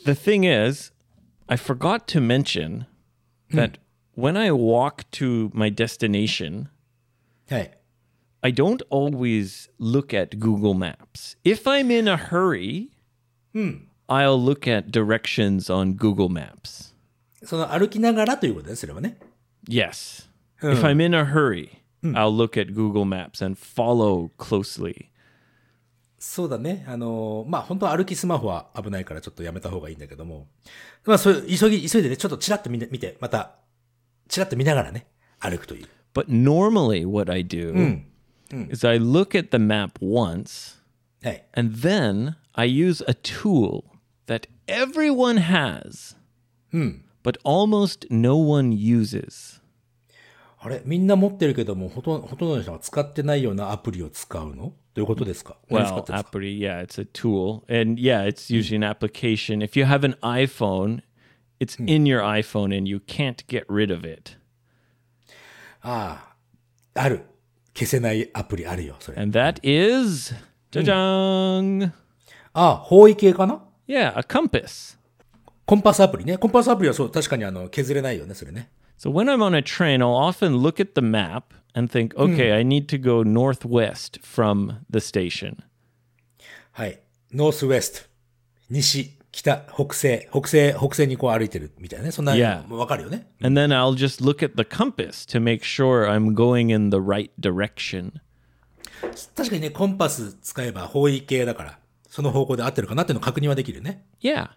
[0.05, 0.93] the thing is,
[1.47, 2.85] I forgot to mention
[3.50, 3.78] that
[4.14, 6.68] when I walk to my destination,
[7.48, 7.78] はい。
[8.44, 11.36] I don't always look at Google Maps.
[11.44, 12.90] If I'm in a hurry,
[14.08, 16.92] I'll look at directions on Google Maps.
[17.44, 19.16] その歩きながらということね、それはね。
[19.68, 20.28] Yes.
[20.60, 25.10] If I'm in a hurry, I'll look at Google Maps and follow closely.
[26.19, 26.83] そうだね。
[26.87, 30.47] あのーまあ、本当は歩きスマホは危ないからちょっとやめた方がいいんだけども。
[31.05, 33.55] まあ、そういう、急ぎ、急いでね、ちょっとチラッと見て、見て、また、
[34.27, 35.07] チラッと見ながらね、
[35.39, 35.87] 歩くという。
[36.13, 38.01] But normally, what I do
[38.71, 40.77] is I look at the map once
[41.23, 41.45] はい。
[41.53, 43.83] and then I use a tool
[44.25, 46.15] that everyone has,
[47.23, 49.61] but almost no one uses.
[50.59, 50.81] あれ？
[50.85, 54.73] みんな持ってるけども、ほとんど、ほとんどの人が使ってないようなアプリを使うの？
[54.97, 57.61] どういうことですか Well, てるんですか Appri, yeah, it's a tool.
[57.69, 59.61] And yeah, it's usually an application.
[59.61, 61.03] If you have an iPhone,
[61.59, 64.37] it's in your iPhone and you can't get rid of it.
[65.81, 66.33] あ
[66.95, 67.25] あ、ある。
[67.75, 69.21] 消せないアプリあるよ、それ。
[69.21, 70.33] And that is
[70.71, 71.91] Jajang.
[72.53, 74.97] ああ、方位系かな Yeah, a compass.
[75.67, 76.39] コンパスアプリね。
[76.39, 78.71] コンパスアプリはそう、確かにあの、削れないよね、それね。
[78.98, 82.62] So when I'm on a train, I'll often look at the map and think, okay, I
[82.62, 85.56] need to go northwest from the station.
[86.72, 87.00] はい。
[87.32, 88.08] ノースウェスト。
[88.70, 92.12] 西、北、北西、北西、北西にこう歩いてるみたいなね。
[92.12, 92.70] そんな、 Yeah.
[92.72, 93.26] わかるよね。
[93.42, 96.98] And then I'll just look at the compass to make sure I'm going in the
[96.98, 98.20] right direction.
[99.34, 104.06] 確かにね、コンパス使えば方位系だから、その方向で合ってるかなっていうのを確認はできるよね。
[104.22, 104.50] Yeah.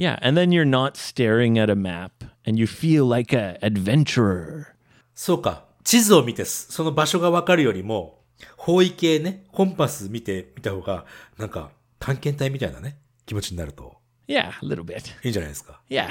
[0.00, 0.18] Yeah.
[0.22, 4.68] And then you're not staring at a map and you feel like a adventurer.
[5.14, 5.66] そうか。
[5.84, 8.22] 地図を見て、その場所がわかるよりも、
[8.56, 11.04] 方位系ね、コンパス見てみた方が、
[11.36, 15.02] なんか、探検隊みたいなね、気持ちになると、Yeah, a little bit.
[15.22, 15.82] いいんじゃないですか。
[15.90, 16.08] Yeah.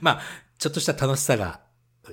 [0.00, 0.20] まあ、
[0.58, 1.60] ちょっとした楽しさが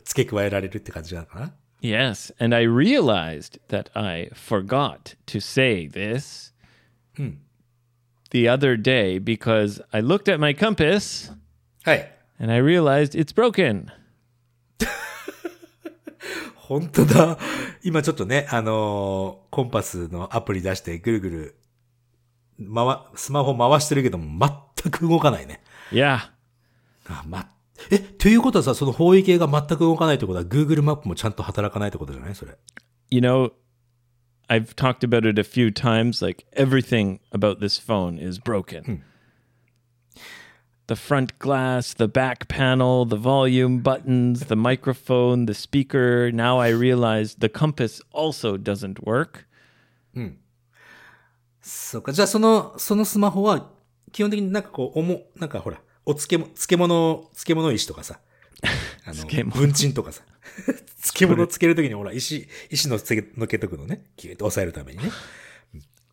[0.03, 1.53] 付け加えられるって感じなのかな。
[1.81, 2.31] yes.
[2.39, 6.53] And I realized that I forgot to say this
[8.31, 11.31] the other day because I looked at my compass
[11.83, 12.11] はい。
[12.39, 13.85] and I realized it's broken.
[16.55, 17.37] 本当だ。
[17.83, 21.55] 今ちょっとね、あのーコンパスのアプリ出してぐるぐる、
[22.73, 24.47] 回、スマホ回してるけども
[24.83, 25.61] 全く動かないね。
[25.91, 26.19] Yeah.
[27.07, 27.49] あ、ま、
[27.89, 32.35] え、ということはさ、その方位系が全く動かないってことは Google マップもちゃんと働かないってことじゃない？
[32.35, 32.57] それ。
[33.09, 33.51] You know,
[34.48, 36.20] I've talked about it a few times.
[36.20, 39.04] Like everything about this phone is broken.
[40.88, 46.30] The front glass, the back panel, the volume buttons, the microphone, the speaker.
[46.32, 49.46] Now I realize the compass also doesn't work.
[51.62, 52.12] そうか。
[52.12, 53.70] じゃあその、そのスマホは、
[54.10, 58.18] 基本的になんかこう、おも、なんかほら、お漬物、漬物、漬物石とかさ、
[59.04, 60.22] あの、漬物文鎮とかさ、
[61.01, 65.05] 漬物つけるときにほら、石、石のつけ、のけとくのね、キューッと押さえるためにね。
[65.05, 65.11] うん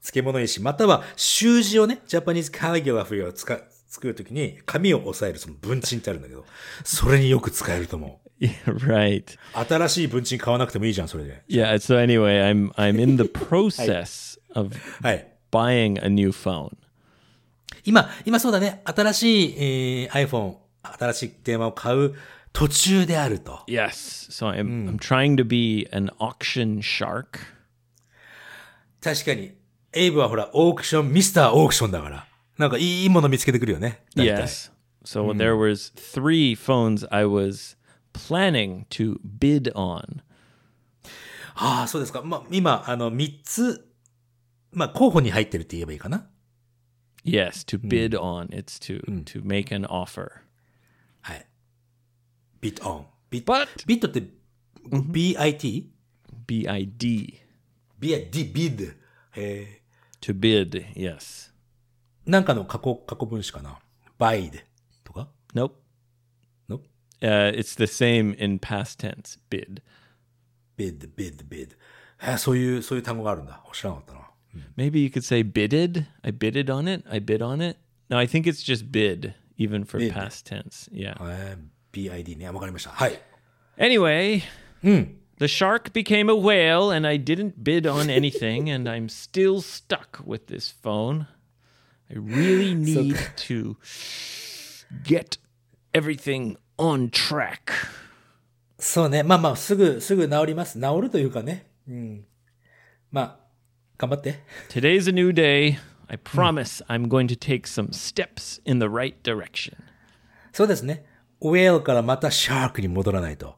[0.05, 6.45] 漬物石、または習字をね、ジャパニーズカリグラフィーを使作るときに、紙を押さえるその文鎮ってあるんだけど、
[6.85, 8.25] それによく使えると思う。
[8.45, 9.25] Yeah, right.
[9.55, 11.43] 新しい文鎮買わなくてもいいじゃん、それで。
[11.49, 11.75] Yeah.
[11.77, 15.27] So anyway, I'm I'm in the process of はい。
[15.51, 16.77] buying a new phone.
[17.85, 22.15] 今、今そうだね、新しい、えー iPhone、新しい電話を買う
[22.55, 23.65] 途中であると。
[23.67, 24.31] Yes.
[24.31, 27.41] So I'm I'm trying to be an auction shark.
[29.03, 29.53] 確かに、
[29.93, 32.27] エイブはほら、オークション、ミスターオークションだから。
[32.57, 34.05] なんかいいもの見つけてくるよね。
[34.17, 34.71] Yes.
[35.05, 37.77] So there was three phones I was
[38.15, 40.23] planning to bid on.
[41.57, 42.23] ああ、そうですか。
[42.23, 43.87] まあ、今、あの、三つ、
[44.73, 46.29] まあ、候補に入ってるって言えばいいかな。
[47.25, 48.49] Yes, to bid on.
[48.51, 50.44] It's to to make an offer.
[52.64, 52.64] はい。
[52.64, 53.06] ビットオン。
[53.30, 54.24] ビッ But ビットって、
[54.90, 55.86] BIT?
[56.48, 57.40] B I D
[58.00, 58.94] BID、ビッド。
[59.36, 59.82] え
[60.22, 60.94] to bid.
[60.96, 61.52] Yes.
[62.28, 63.80] ー、なんかの過去、過去分詞かな。
[64.18, 64.66] バイで。
[65.04, 65.74] とか Nope.
[66.70, 66.82] Nope.
[67.22, 69.40] Uh, it's the same in past tense.
[69.50, 69.82] Bid.
[70.78, 71.76] ビッド、ビッド、ビッド。
[72.22, 73.64] えー、そういう、そういう単語があるんだ。
[73.74, 74.20] 知らなかったな。
[74.76, 76.06] Maybe you could say bidded.
[76.24, 77.08] I bidded on it.
[77.10, 77.78] I bid on it.
[78.10, 80.14] No, I think it's just bid, even for Bid.
[80.14, 80.90] past tense.
[80.92, 81.16] Yeah.
[81.22, 81.60] えー、
[81.94, 82.50] BID ね。
[82.50, 82.92] わかりました。
[82.92, 83.22] はい。
[83.78, 84.42] Anyway,
[84.84, 90.22] the shark became a whale, and I didn't bid on anything, and I'm still stuck
[90.26, 91.28] with this phone.
[92.12, 93.78] I really need to
[95.04, 95.38] get
[95.94, 97.72] everything on track.
[98.78, 99.24] そうね。
[99.24, 100.80] まあまあ、すぐ、すぐ治ります。
[100.80, 101.68] 治るというかね。
[101.88, 102.26] うん。
[103.12, 103.40] まあ、
[103.98, 104.42] 頑張って。
[104.70, 105.78] Today's a new day.
[106.08, 109.76] I promise I'm going to take some steps in the right direction.
[110.52, 111.06] そうですね。
[111.41, 113.57] ウェールからまたシャークに戻らないと。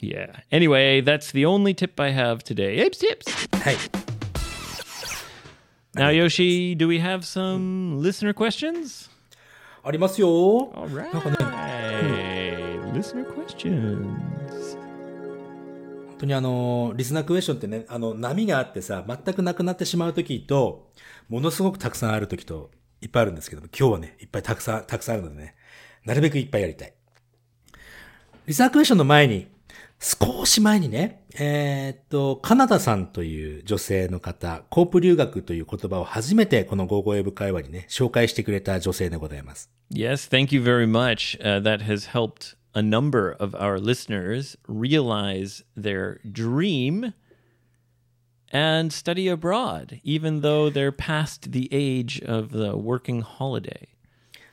[0.00, 0.30] Yeah.
[0.50, 2.84] Anyway, that's the only tip I have today.
[2.84, 3.58] Ips, tips.
[3.62, 3.76] はい。
[5.94, 9.10] Now, Yoshi, do we have some listener questions?
[9.82, 10.28] ありますよ。
[10.74, 11.10] All right.
[12.92, 14.36] Listener questions.
[16.06, 20.90] 本当にあの、リスナークエスチョンってね、あの、波があってさ、全くなくなってしまうときと、
[21.28, 25.54] ものすごくたくさんあるときと、いっぱいあるんですけども、今日はね、いっぱいたくさん、たくさんあるのでね、
[26.06, 26.94] なるべくいっぱいやりたい。
[28.46, 29.48] リスナークエスチョンの前に、
[29.98, 39.70] 少し前にね、えーっと、カナダさんという女性の方、コープ留学という言葉を初めてこのゴーゴーエブ会話にね、紹介してくれた女性でございます。
[39.90, 41.38] Yes, thank you very much.
[41.40, 47.14] Uh, that has helped a number of our listeners realize their dream
[48.52, 53.95] and study abroad, even though they're past the age of the working holiday.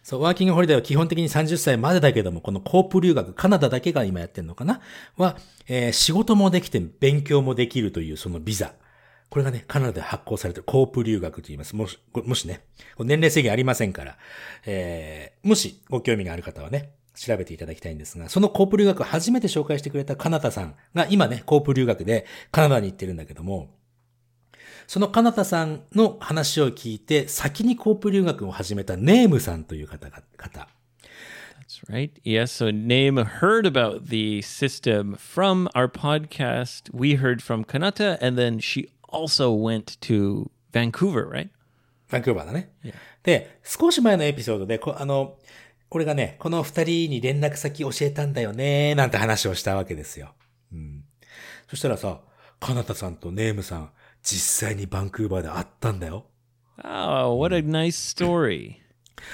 [0.04, 4.82] そう、ワーキングホリデーは基本的に30歳までだけども、このコープ留学、カナダだけが今やってるのかな？
[5.18, 5.38] は、
[5.68, 8.74] えー仕事もできて勉強もできるというそのビザ。
[9.30, 11.76] これがね、カナダで発行されてるコープ留学と言います。
[11.76, 12.66] もし、もしね、
[13.00, 14.18] 年齢制限ありませんから、
[14.66, 23.70] えーもしご興味がある方はね、調べていただきたいんですが、そのコープ留学初めて紹介してくれたカナダさんが今ね、コープ留学でカナダに行ってるんだけども、
[24.88, 30.68] そのカナダさんの話を聞いて、先にコープ留学を始めたネームさんという方が、方。
[31.60, 32.12] That's right.
[32.24, 32.52] Yes.
[32.52, 36.90] So Name heard about the system from our podcast.
[36.94, 41.50] We heard from Kanata, and then she also went to Vancouver, right?
[42.10, 42.72] バンクーバーだね。
[43.24, 45.40] で、少し前のエピソードで、こあの、
[45.90, 50.34] 俺がね、この二人に連絡先教えたんだよね、なんて話をしたわけですよ。
[50.72, 51.04] うん。
[51.68, 52.22] そしたらさ、
[52.60, 53.92] カナタさんとネームさん、
[54.24, 56.26] 実際にバンクーバーで会ったんだよ。
[56.84, 58.76] Oh, what a nice story.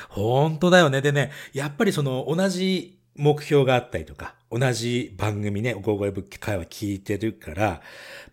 [0.10, 1.02] 本当だよね。
[1.02, 7.82] でね、やっぱりその同じ目標があったりとか、同じ番組ね、ゴーゴーエブ会話聞いてるから、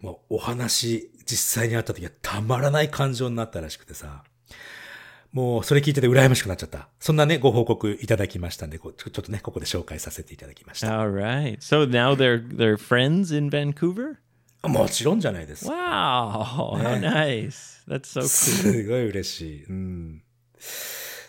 [0.00, 4.24] もうお話、実際に会った時はたまらない感情になったらしくてさ、
[5.32, 6.88] もうそれ聞いてて羨ましくなっちゃった。
[6.98, 10.98] そんなね、ご報告いただきましたんで、ちょちょっとね、ここで紹介させていただきました。
[10.98, 11.58] All right.
[11.58, 14.16] So now they're they're friends in Vancouver?
[14.68, 15.66] もちろんじゃないです。
[15.66, 17.82] Wow, how nice.
[17.88, 18.28] That's so cool.
[18.28, 19.64] すごい嬉しい。
[19.64, 20.22] うん。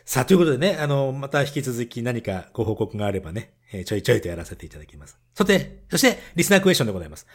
[0.06, 5.18] さあ、ということでね、あの、また引き続き何かご報告があればね、えーちょいちょいとやらせていただきます。
[5.36, 7.28] さて、そして、リスナークエスチョンでございます。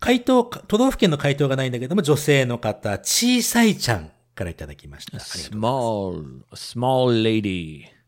[0.00, 5.18] 回答、都道府県の回答がないんだけども、女性の方、小さいちゃんからいただきました。
[5.18, 5.60] ありがとう。
[5.60, 7.84] Small, a small lady.
[7.84, 8.03] スモール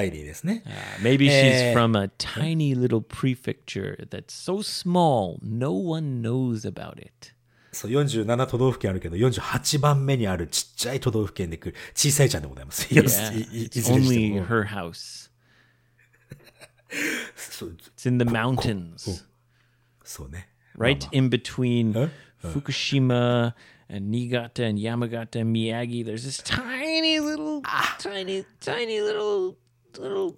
[0.00, 0.62] レイディですね。
[0.64, 1.72] Uh, maybe she's Eh.
[1.74, 7.34] from a tiny little prefecture that's so small no one knows about it.
[7.72, 12.92] そう、47都道府県あるけど、48番目にあるちっちゃい都道府県で来る小さいちゃんでございます。
[12.92, 15.28] いや Yeah, いいい it's ずれにして only も her house.
[17.36, 19.24] そう、 It's in the mountains,
[20.04, 20.48] そうね。
[20.78, 22.08] right in between Huh?
[22.52, 23.52] Fukushima
[23.90, 26.81] and Niigata and Yamagata and Miyagi, there's this tiny little,
[27.99, 29.55] tiny, tiny little,
[29.97, 30.37] little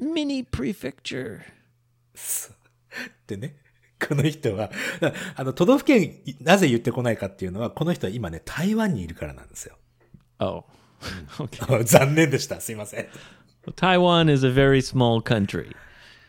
[0.00, 1.42] mini prefecture.
[3.26, 3.56] でね、
[4.06, 4.70] この人は、
[5.36, 9.76] あの、都道府県、なぜ言ってこないかっていうのは、この人は今ね、台湾にいるからなんですよ。
[10.38, 10.64] Oh.
[11.38, 11.84] Okay.
[11.84, 12.60] 残念でした。
[12.60, 13.08] すいません。
[13.76, 15.74] 台湾 is a very small country.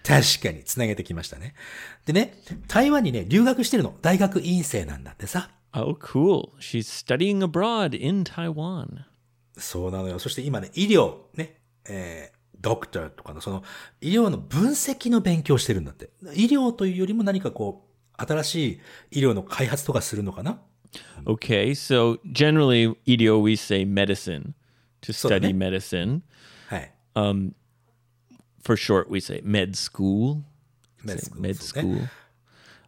[0.03, 1.53] 確かに、つなげてきましたね。
[2.05, 3.97] でね、台湾にね、留学してるの。
[4.01, 5.49] 大学院生なんだってさ。
[5.73, 6.51] Oh, cool.
[6.59, 9.10] She's studying abroad in Taiwan.
[9.61, 10.19] そうなのよ。
[10.19, 11.57] そして今ね、医療、ね、
[11.87, 13.63] えー、ドクターとかのその、
[14.01, 16.09] 医療の分析の勉強してるんだって。
[16.33, 18.69] 医療というよりも何かこう、新し
[19.11, 20.61] い医療の開発とかするのかな
[21.25, 24.53] Okay, so generally, idio, we say medicine
[25.01, 25.53] to study ne?
[25.53, 26.21] medicine.
[26.67, 26.91] はい。
[28.61, 30.43] For short, we say med school.
[31.03, 32.09] Med school, Med school.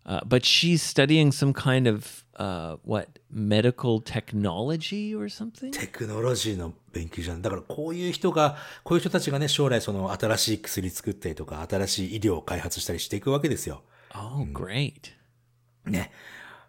[0.06, 5.72] Uh, but she's studying some kind of uh, what medical technology or something?
[5.72, 7.42] テクノロジーの勉強じゃん。
[7.42, 13.82] だからこういう人が、こういう人たちがね、将来その新しい薬作ったりとか、新しい医療を開発したりしていくわけですよ。
[14.16, 15.12] Oh, great.
[15.86, 16.12] ね。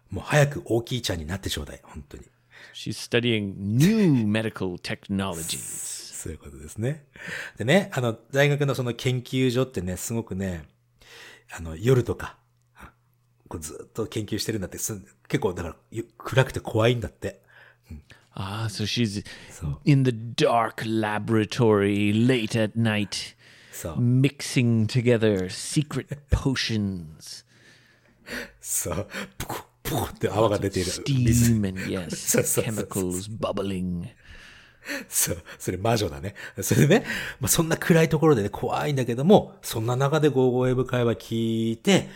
[0.09, 1.81] もう早く大きいちゃんになってちょうだい。
[1.83, 2.23] 本当に。
[2.73, 6.03] She's studying new medical technologies.
[6.25, 7.05] そういうことですね。
[7.57, 10.65] でね、あの、大学のその研究所ってね、すごくね、
[11.51, 12.37] あの、夜とか、
[13.47, 17.41] こうずっと研究してるんだって、す結構だからゆ暗くて怖いんだって。
[18.37, 19.23] Ah, so she's
[19.85, 23.33] in the dark laboratory late at night,
[23.97, 27.45] mixing together secret potions,
[28.59, 29.07] そう。
[29.37, 30.91] プクプクって泡が出ている。
[30.91, 34.07] steam, and yes, chemicals bubbling.
[35.07, 35.37] そう。
[35.57, 36.35] それ魔女だね。
[36.61, 37.05] それでね、
[37.39, 42.09] まあ、そんな暗いところでね、怖いんだけども、そんな中でゴーゴーエブ会話聞いて、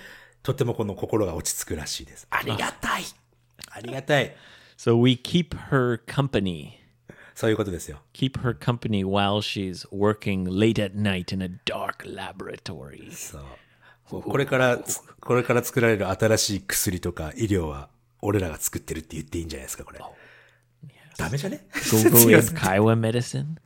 [0.50, 2.28] とってもこの心が落ち着くらしいです。
[2.32, 3.04] ありがたい。
[3.70, 4.36] ありがたい。
[4.78, 6.72] So we keep her company.
[7.36, 8.02] そういうことですよ。
[8.14, 13.12] Keep her company while she's working late at night in a dark laboratory.
[13.12, 13.38] そ
[14.18, 14.22] う。
[14.24, 17.90] これからつ、これから作られる新しい薬とか医療は、
[18.22, 20.00] 俺らが作ってるって言っていいんじゃないですか、これ。
[21.16, 23.58] ダメじゃね Go go with Kaiwa medicine.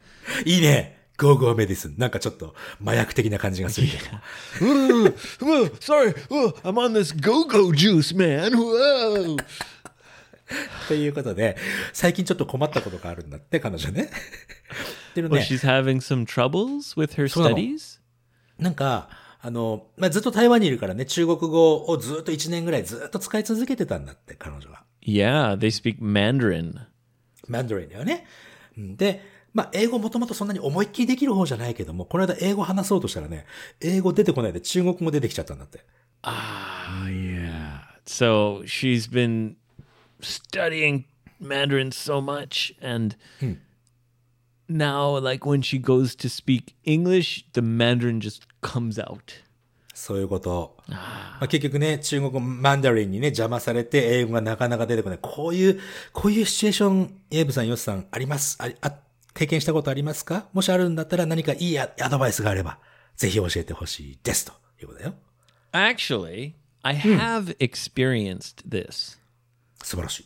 [0.46, 1.03] いいね。
[1.18, 1.96] Go go medicine。
[1.98, 4.66] なんかちょっと麻薬的な感じがするけど。
[4.66, 8.52] Whoa, sorry, whoa, I'm on this go-go juice, man.
[8.52, 9.38] Whoa.
[10.88, 11.58] ということで、
[11.94, 14.10] 最近ちょっと困ったことがあるんだって、彼女ね。
[15.16, 18.00] でも Well, ね、she's having some troubles with her studies?
[18.58, 19.10] なんか、
[19.42, 24.84] あの、まあ、ずっと台湾にいるからね、中国語をずっと1年ぐらいずっと使い続けてたんだって、彼女は。
[25.06, 26.88] Yeah, they speak Mandarin.
[27.48, 28.26] マンダリンだよね。
[28.78, 29.22] うんで、
[29.54, 33.46] まあ、英語もともとそんなに思いっきりできる方じゃないけども、この間英語話そうとしたらね、
[33.80, 35.86] 英語出てこないで中国語出てきちゃったんだって。
[38.06, 39.56] So she's been
[40.22, 41.06] studying
[41.42, 43.16] Mandarin so much, and
[44.70, 49.44] now, like when she goes to speak English, the Mandarin just comes out.
[49.94, 50.76] そういうこと。
[50.88, 55.20] まあ、結局ね、中国語マンダリンにね、邪魔されて、英語がなかなか出てこない。
[55.22, 55.80] こういう、
[56.12, 58.58] こういうシチュエーション、イエブさん、ヨスさん、あります？
[58.60, 58.92] ありあ、
[59.34, 62.78] 経験したことありますかもしあるんだったら何かいいアアドバイスがあれば、
[63.16, 64.46] ぜひ教えてほしいです。
[64.46, 65.16] ということだよ。
[65.72, 66.54] Actually,
[66.84, 69.18] I have experienced this.
[69.84, 70.26] 素晴らしい。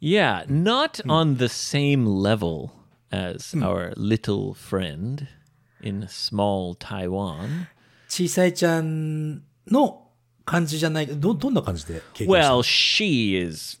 [0.00, 2.70] Yeah, not on the same level
[3.10, 5.26] as our little friend
[5.82, 7.68] in small Taiwan.
[8.08, 10.06] 小さいちゃんの
[10.44, 13.80] 感じじゃない、ど、どんな感じで経験した Well, she is,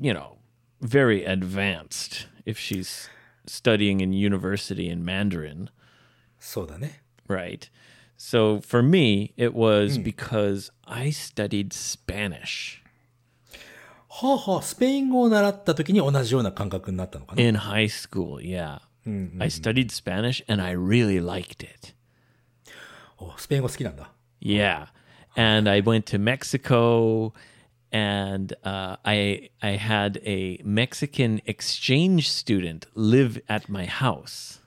[0.00, 0.36] you know,
[0.80, 3.10] very advanced if she's
[3.47, 5.69] studying in university in Mandarin,
[6.39, 7.03] そうだね。
[7.27, 7.69] right?
[8.17, 12.81] So for me, it was because I studied Spanish
[14.07, 18.39] はあはあ、スペイン語を習った時に同じような感覚になったのかな in high school.
[18.39, 18.79] Yeah.
[19.05, 21.93] I studied Spanish and I really liked it.
[23.17, 24.11] おスペイン語好きなんだ。
[24.41, 24.87] Yeah.
[25.35, 27.33] And I went to Mexico
[27.91, 34.59] and uh, I I had a Mexican exchange student live at my house.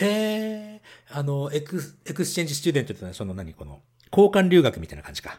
[0.00, 5.38] へえ、あの、エクス、エクスチェンジスチューデントってのはその何この、交換留学みたいな感じか。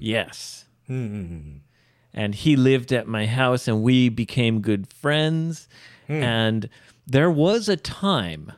[0.00, 0.66] Yes.
[0.88, 5.68] And he lived at my house and we became good friends.
[6.08, 6.68] And
[7.06, 8.52] there was a time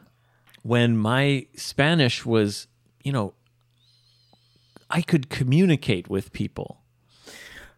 [0.62, 2.66] when my Spanish was,
[3.05, 3.35] you know,
[4.89, 6.78] I could communicate with people.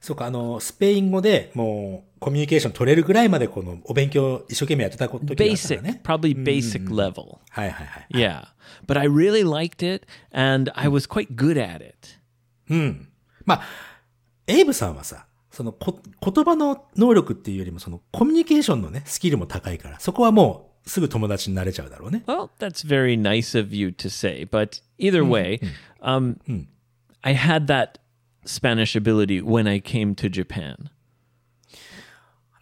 [0.01, 6.01] そうか、あの、スペイン語でもう、コミュニケーション取れるぐらいまでこの、お勉強一生懸命やってた時があったから Basic, ね。
[6.03, 7.37] probably basic level.
[7.49, 8.07] はいはいはい。
[8.11, 8.47] Yeah.
[8.87, 12.19] But I really liked it and I was quite good at it.
[13.45, 13.61] まあ、
[14.47, 22.23] エイブさんはさ、そのこ言葉の能力っていうよりもそのコミュニケーションのね、スキルも高いから、そこはもうすぐ友達になれちゃうだろうね。
[22.25, 25.59] Well, that's very nice of you to say, but either way,
[26.01, 26.37] um,
[27.21, 28.00] I had that
[28.44, 30.90] Spanish ability when I came to Japan.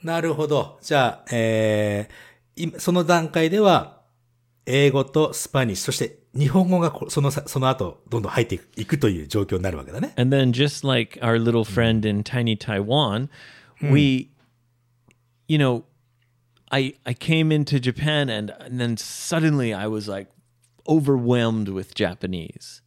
[0.03, 0.78] なるほど。
[0.82, 4.03] じゃあ、えー、今その段階では、
[4.66, 10.12] 英語とスパニッシュ、そして日本語がこそのさその後、どんどん入っていくいくという状況になるわけだね。
[10.16, 13.28] And then, just like our little friend in tiny Taiwan,
[13.82, 14.30] we,
[15.49, 15.85] you know,
[16.70, 20.30] I I came into Japan and, and then suddenly I was like
[20.87, 22.82] overwhelmed with Japanese.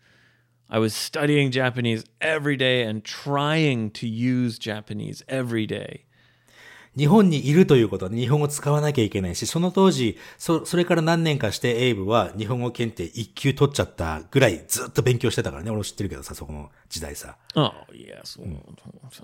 [0.74, 6.06] I was studying Japanese every day and trying to use Japanese every day.
[6.96, 15.70] 日本にいるということで日本語使わなきゃいけないし、その当時、そ、それから何年かしてエイブは日本語検定1級取っちゃったぐらいずっと勉強してたからね。
[15.70, 17.36] 俺も知ってるけどさ、そこの時代さ。
[17.54, 18.62] Oh yes, well,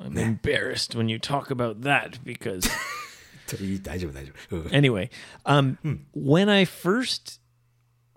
[0.05, 2.71] I'm embarrassed when you talk about that because
[3.83, 4.57] 大丈夫大丈夫。
[4.57, 5.09] うん anyway,
[5.47, 5.79] um,
[6.15, 7.41] when I first,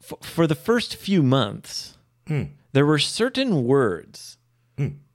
[0.02, 1.98] for the first few months,
[2.73, 4.39] there were certain words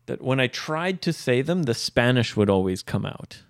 [0.07, 3.43] that when I tried to say them, the Spanish would always come out.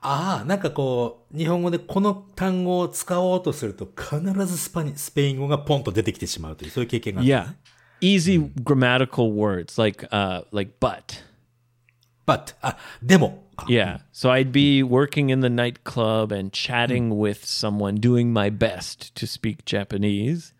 [0.00, 7.54] ああ、なんかこう、日本語でこの単語を使おうとすると必ずスパニ、スペイン語がポンと出てきてしまうという、そういう経験があった、 Yeah,
[8.00, 11.22] easy grammatical words like uh, like but.
[12.26, 18.32] but, あ、でも、か Yeah, so I'd be working in the nightclub and chatting with someone, doing
[18.32, 20.54] my best to speak Japanese.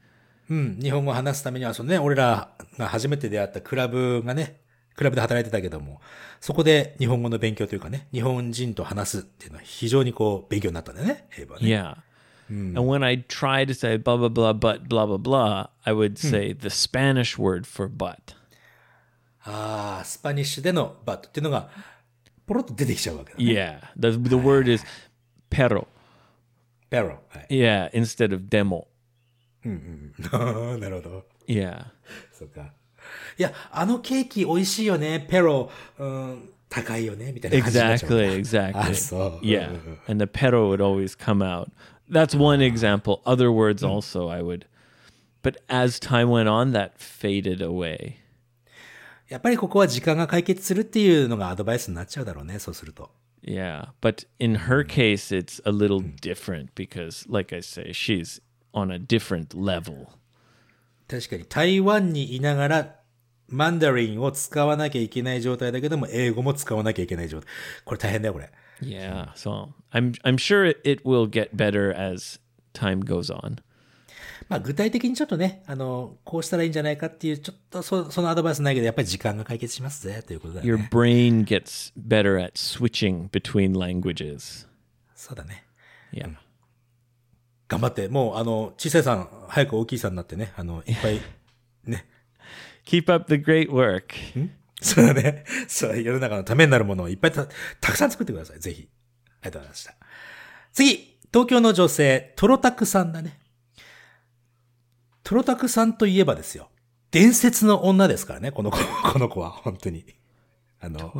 [0.53, 4.61] うん、日本語を話すためには、そのね、俺らが初めて出会ったクラブがね、
[4.95, 5.99] クラブで働いてたけども、
[6.39, 11.67] そこで日本語の勉強というかね、日本人と話すっていうのは非常にこう、勉強になったんだよね、英語はね。
[11.67, 11.97] Yeah.
[12.49, 16.19] And when I try to say blah, blah, blah, but, blah, blah, blah, I would
[16.19, 18.35] say the Spanish word for but.
[19.45, 21.69] ああ、スパニッシュでの but っていうのが、
[22.45, 23.45] ポロッと出てきちゃうわけだね。
[23.45, 23.79] Yeah.
[23.97, 24.85] The, the word is
[25.49, 25.87] pero.
[26.91, 27.21] pero。
[27.29, 27.53] はい。
[27.55, 28.85] Yeah, instead of demo.
[29.64, 31.26] なるほど。
[31.46, 31.86] Yeah.
[32.32, 32.72] そっか。
[33.38, 38.11] いや、あのケーキ美味しいよね、ペロ、うん、高いよね、みたいな感じになっちゃう。
[38.11, 38.72] Exactly, exactly.
[38.74, 39.78] Ah, so- Yeah.
[40.09, 41.70] And the pero would always come out.
[42.11, 43.20] That's one example.
[43.24, 44.66] Other words also I would.
[45.42, 48.16] But as time went on, that faded away.
[49.28, 53.11] やっぱりここは時間が解決するっていうのがアドバイスになっちゃうだろうね、そうすると。
[53.42, 58.40] Yeah, but in her case, it's a little different because, like I say, she's
[58.74, 60.07] on a different level.
[61.07, 62.95] 確かに台湾にいながら、
[63.47, 67.49] マンダリンを使わなきゃいけない状態だけども、英語も使わなきゃいけない状態。
[67.86, 68.49] これ大変だよ、これ。
[68.82, 72.39] Yeah, so I'm I'm sure it, it will get better as
[72.74, 73.59] time goes on.
[74.49, 80.89] まあ具体的にちょっとね、あの、こうしたらいいんじゃないかっていう、ちょっとそそのアドバイスないけど、やっぱり時間が解決しますぜ、ということだよ Your ね。
[80.91, 84.67] brain gets better at switching between languages.
[85.15, 85.63] そうだね。
[86.11, 86.36] Yeah.
[87.68, 91.20] 頑張って、もう、あの、小さいさん、早く大きいさんになってね、あの、いっぱい、
[91.86, 92.05] ね。
[92.86, 94.03] Keep up the great work.
[94.82, 95.45] そうだね。
[95.68, 97.47] そう、世の中のためになるものをいっぱいた、
[97.80, 98.59] たくさん作ってください。
[98.59, 98.89] ぜひ。
[99.41, 99.95] ありがとうございました。
[100.74, 103.39] 次、東京の女性、トロタクさんだね。
[105.24, 106.70] トロタクさんといえばですよ。
[107.11, 108.78] 伝説の女ですからね、この子、
[109.11, 110.05] この子は、本当に。
[110.80, 111.11] あの、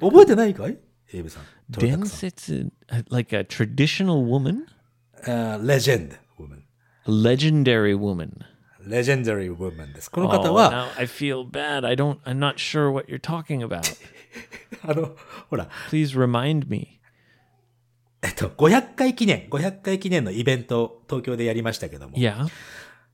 [0.00, 0.78] 覚えてないかい？
[1.12, 1.44] エイブさん。
[1.72, 2.30] トロタクさん。
[2.30, 4.64] Densetsu, uh, like a traditional woman,
[5.24, 6.62] あレジェンド、ウーマン。
[7.06, 8.30] a legendary woman.
[8.86, 10.08] レジェンダリーウーマンです。
[10.08, 11.84] この Oh, 方は、now I feel bad.
[11.84, 12.18] I don't.
[12.24, 13.82] I'm not sure what you're talking about.
[14.82, 15.16] あの、
[15.50, 17.00] ほら、Please remind me.
[18.22, 22.46] えっと、500回記念、500回記念のイベントを東京でやりましたけども、Yeah.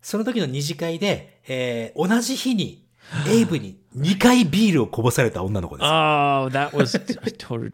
[0.03, 2.86] その時の二次会で、えー同じ日に、
[3.28, 5.86] エイブに2回ビールをこぼされた女の子です。
[5.86, 6.98] Oh, that was
[7.36, 7.36] Torutaku.
[7.38, 7.70] トロ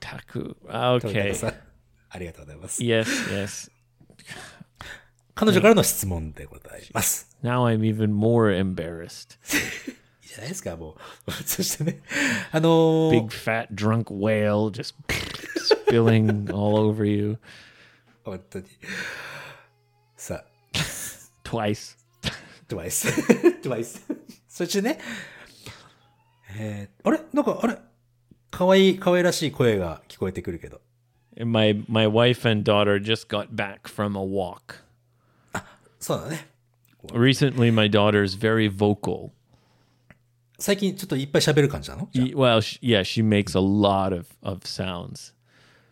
[1.00, 1.30] タ Okay.
[1.30, 1.54] クさん
[2.10, 2.80] ありがとうございます。
[2.82, 3.70] Yes, yes.
[5.34, 7.36] 彼女からの質問でございます。
[7.42, 9.38] Now I'm even more embarrassed.
[10.22, 10.96] いいじゃないですか、も
[11.26, 11.32] う。
[11.44, 12.00] そしてね、
[12.50, 14.94] あのー Big fat drunk whale just
[15.86, 17.38] spilling all over you
[18.24, 18.66] 本当に。
[20.16, 20.78] さあ、
[21.44, 21.96] twice.
[22.66, 23.06] トゥワイス。
[23.62, 24.02] トゥワイス。
[24.48, 24.98] そしてね、
[26.58, 27.20] えーあれ？
[27.32, 27.78] なんか、あれ？
[28.50, 30.80] 可愛い、可愛らしい声が聞こえてくるけど。
[31.37, 34.83] And my my wife and daughter just got back from a walk.
[35.99, 36.47] そうだね。
[37.11, 39.31] Recently, my daughter's very vocal.
[40.59, 45.33] 最近ちょっといっぱい喋る感じなのじゃ Y- Well, sh yeah, she makes a lot of of sounds.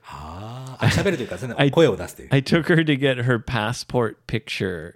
[0.03, 2.29] ああー、喋るというか、その I- 声を出すという。
[2.31, 4.95] I took her to get her passport picture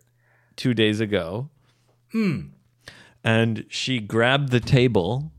[0.56, 1.48] two days ago.
[3.24, 5.32] And she grabbed the table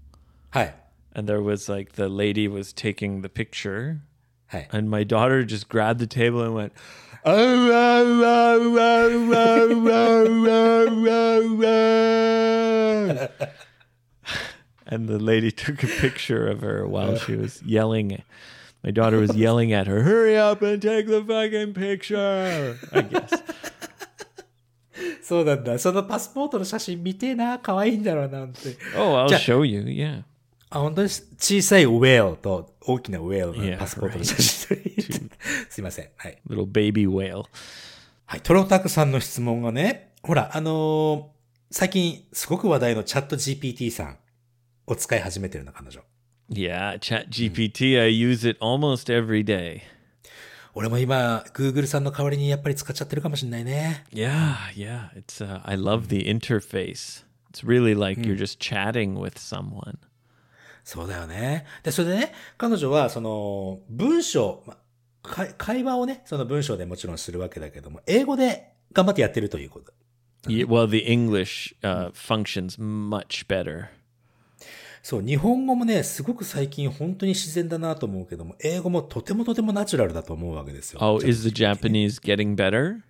[0.51, 0.75] はい。
[1.15, 4.01] and there was like the lady was taking the picture,
[4.51, 4.69] はい。
[4.73, 6.73] and my daughter just grabbed the table and went,
[7.25, 13.29] "Oh, oh, oh, oh, oh, oh, oh, oh, oh."
[14.87, 18.23] and the lady took a picture of her while she was yelling.
[18.85, 23.43] My daughter was yelling at her, "Hurry up and take the fucking picture!" I guess.
[25.23, 25.77] そうなんだ。
[25.79, 27.59] そのパスポートの写真見てえな。
[27.59, 28.77] 可愛いんだろうなって。
[28.97, 29.83] Oh, I'll じゃあ show you.
[29.83, 30.23] Yeah.
[30.72, 35.30] あ、本当に小さいウェールと大きなウェール Yeah, のパスポートの写真撮り
[35.70, 36.10] すいません。
[36.18, 36.42] はい。
[36.50, 37.44] Little baby whale.
[38.26, 38.42] はい。
[38.42, 41.42] トロタクさんの質問がね、ほら、あのー
[41.74, 44.18] 最近すごく話題のチャット GPT さん
[44.88, 46.02] を使い始めてるの、彼女。
[46.52, 47.98] Yeah, Chat GPT.
[47.98, 49.80] I use it almost every day.
[50.74, 54.04] 俺も今、Google さんの代わりにやっぱり使っちゃってるかもしれないね。
[54.12, 55.12] Yeah, yeah.
[55.16, 57.24] It's uh, I love the interface.
[57.54, 59.98] It's really like you're just chatting with someone.
[60.84, 61.66] そうだよね。
[61.84, 64.78] で、それでね、彼女は、その、文章、ま
[65.24, 69.94] 会会話をね、その文章でもちろんするわけだけども、英語で頑張ってやってるということ。
[70.48, 73.90] Yeah, well, the English uh, functions much better.
[75.04, 81.00] そう、日本語もね、すごく最近本当に自然だなと思うけども、英語もとてもとてもナチュラルだと思うわけですよ。
[81.02, 82.96] Oh, is the Japanese getting better?
[82.96, 83.02] も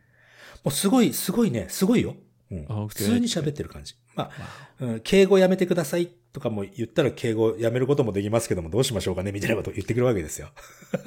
[0.66, 2.16] うすごい、すごいね、すごいよ。
[2.52, 3.96] うん、Oh, 普通に喋ってる感じ。
[4.16, 10.50] まあ、うん、敬語やめてくださいとかも言ったら敬語やめることもできますけども、どうしましょうかねみたいなことを言ってくるわけですよ。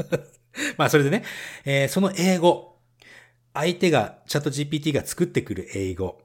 [0.76, 1.24] まあ、それでね、
[1.64, 2.78] えーその英語、
[3.54, 6.20] 相手が、チャット GPT が作ってくる英語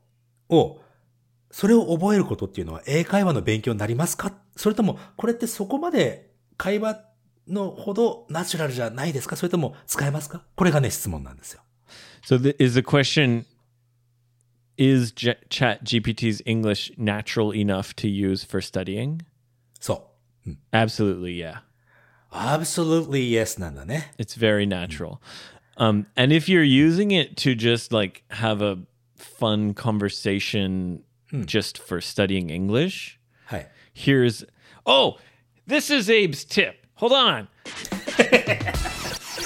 [0.50, 0.82] を、
[1.52, 4.34] それを覚えることっていうのは英会話の勉強になりますか？
[4.56, 7.04] それとも、これってそこまで会話
[7.48, 9.36] のほどナチュラルじゃないですか？
[9.36, 10.44] それとも使えますか？
[10.56, 11.62] これがね、質問なんですよ。
[12.26, 13.46] So, the, is the question
[14.79, 19.21] is J- Chat GPT's English natural enough to use for studying?
[19.81, 20.11] そ
[20.47, 20.57] う。
[20.73, 21.61] Absolutely, yeah.
[22.33, 24.13] absolutely yes なんだね。
[24.19, 25.21] It's very natural.
[25.77, 28.79] Um, and if you're using it to just like have a
[29.17, 31.03] fun conversation
[31.45, 33.71] just for studying English, はい。
[33.93, 34.45] here's
[34.87, 35.19] oh,
[35.67, 36.87] this is Abe's tip.
[36.95, 37.49] Hold on.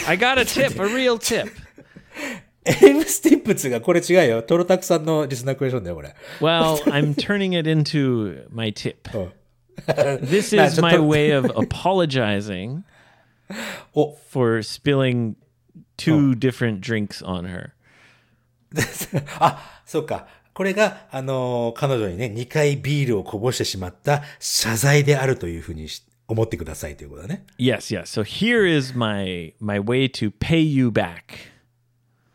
[0.07, 1.49] I got a tip, a real tip.
[2.66, 4.44] エイムスティップツがこれ違うよ。
[4.44, 6.16] トロタクさんのリスナークエスチョンだよ、これ。
[6.40, 8.96] Well, I'm turning it into my tip.
[9.18, 9.32] うん
[10.28, 12.84] This まあ is my と way of apologizing
[13.94, 15.36] お、for spilling
[15.98, 17.72] two different drinks on her.
[19.40, 20.28] あ、そうか。
[20.54, 27.46] これが、あのー彼女にね、2回ビールをこぼしてしまった謝罪であるというふうにし思ってくださいということだね。
[27.58, 28.04] Yes, yes.
[28.04, 31.53] So here is my my way to pay you back.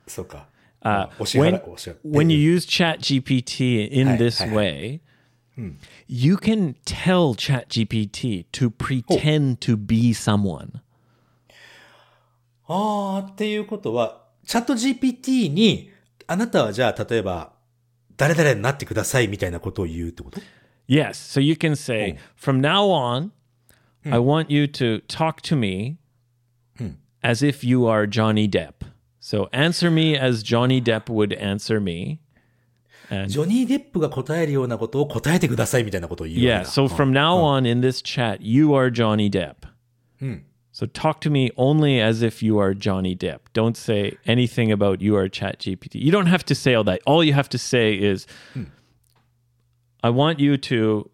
[0.09, 0.49] そうか。
[0.81, 1.61] Uh, when,
[2.05, 4.55] when you use ChatGPT in Hi, this hi, hi.
[4.55, 5.01] way,
[6.07, 10.81] you can tell ChatGPT to pretend to be someone.
[12.69, 15.91] あー、っていうことは、チャット GPT に、
[16.27, 17.53] あなたはじゃあ、例えば、
[18.17, 20.41] 誰々になってくださいみたいなことを言うってこと
[20.89, 21.15] Yes.
[21.15, 23.33] So you can say, from now on,
[24.05, 25.99] I want you to talk to me
[27.23, 28.87] as if you are Johnny Depp.
[29.28, 32.20] So answer me as Johnny Depp would answer me.
[33.28, 36.60] ジョニー・デップが答えるようなことを答えてくださいみたいなことを言うわ Yeah.
[36.62, 36.72] けだ。
[36.72, 39.68] So from now on in this chat, you are Johnny Depp.
[40.72, 43.40] So talk to me only as if you are Johnny Depp.
[43.54, 46.02] Don't say anything about you are ChatGPT.
[46.02, 47.02] You don't have to say all that.
[47.06, 48.26] All you have to say is,
[50.02, 51.10] I want you to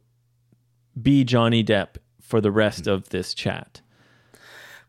[1.01, 3.81] be Johnny Depp for the rest of this chat.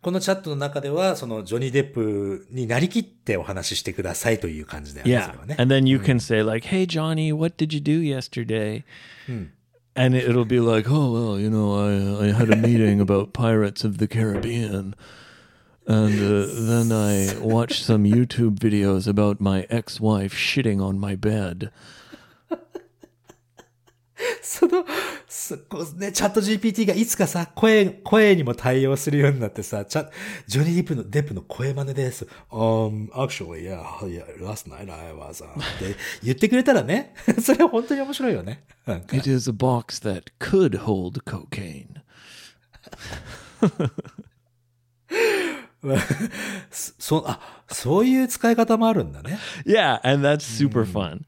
[0.05, 5.12] このチャットの中では、そのジョニー・デップになりきってお話ししてくださいという感じだよね。
[5.12, 5.32] そ Yeah.
[5.32, 5.57] れはね。
[5.59, 8.84] And then you can say, like, hey, Johnny, what did you do yesterday?
[9.97, 13.84] And it'll be like, oh, well, you know, I, I had a meeting about Pirates
[13.84, 14.95] of the Caribbean.
[15.86, 21.16] And uh, then I watched some YouTube videos about my ex wife shitting on my
[21.16, 21.70] bed.
[24.41, 24.86] その、
[25.28, 30.09] すこうね、チャット GPT がいつかさ、声、声にも対応するようになってさ、チャ
[30.47, 32.28] ジョニー・デップの、デップの声真似です。
[32.51, 38.63] Um, actually, yeah, yeah, last night I was, uh, って言ってくれたらね、 それは本当に面白いよね。
[39.11, 42.01] It is a box that could hold cocaine.
[46.71, 49.38] そ、あ、そういう使い方もあるんだね。
[49.65, 51.21] Yeah, and that's super fun.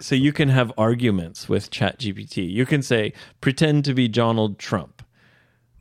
[0.00, 2.50] so you can have arguments with ChatGPT.
[2.50, 5.02] You can say, pretend to be Donald Trump.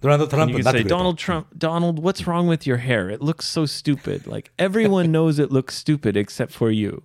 [0.01, 0.51] Donald Trump.
[0.51, 3.09] You can say, Donald Trump, Donald, what's wrong with your hair?
[3.09, 4.27] It looks so stupid.
[4.27, 7.03] Like everyone knows it looks stupid except for you.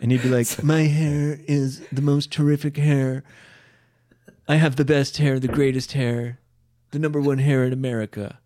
[0.00, 3.22] And he'd be like, My hair is the most terrific hair.
[4.48, 6.40] I have the best hair, the greatest hair,
[6.90, 8.38] the number one hair in America.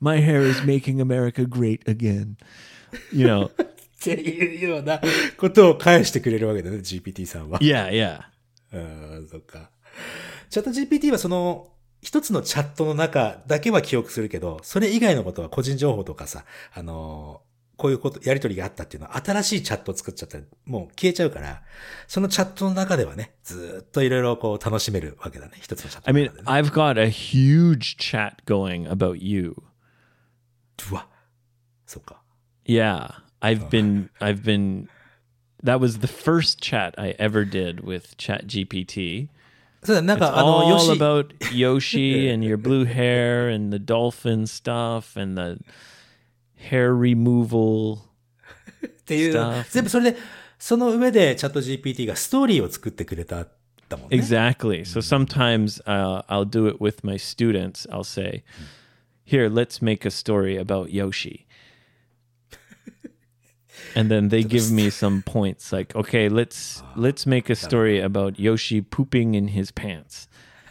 [0.00, 2.36] My hair is making America great again.
[3.10, 3.50] You know.
[4.00, 5.00] っていうような
[5.36, 7.58] ことを返してくれるわけだね、GPT さんは。
[7.60, 8.20] yeah, yeah.
[8.72, 8.78] う
[9.22, 9.70] ん、そっか。
[10.50, 21.62] チャット GPT はその、一つのチャットの中だけは記憶するけど、それ以外のことは個人情報とかさ、あのーこういうこと、やりとりがあったっていうのは新しいチャットを作っちゃったらもう消えちゃうから、
[22.08, 25.52] そのチャットの中ではね、ずーっといろいろこう楽しめるわけだね。
[25.60, 26.44] 一つのチャット I の mean。
[26.44, 29.54] I've got a huge chat going about you.
[30.90, 31.06] うわ。
[31.86, 32.20] そっか。
[32.66, 33.10] Yeah,
[33.41, 34.87] I've been, I've been.
[35.61, 39.29] That was the first chat I ever did with ChatGPT.
[39.83, 45.19] そうだ、なん It's かあの、よ all し、 about Yoshi and your blue hair and the dolphin stuff
[45.19, 45.59] and the
[46.69, 47.99] hair removal.
[48.85, 50.17] っていう stuff.、全部それで、
[50.57, 53.45] その上でチャット GPT がストーリーを作ってくれた、
[53.89, 54.17] だもんね。
[54.17, 54.85] Exactly.
[54.85, 57.85] So sometimes uh, I'll do it with my students.
[57.91, 58.43] I'll say,
[59.25, 61.45] "Here, let's make a story about Yoshi."
[63.95, 68.39] And then they give me some points like, "Okay, let's let's make a story about
[68.39, 70.27] Yoshi pooping in his pants."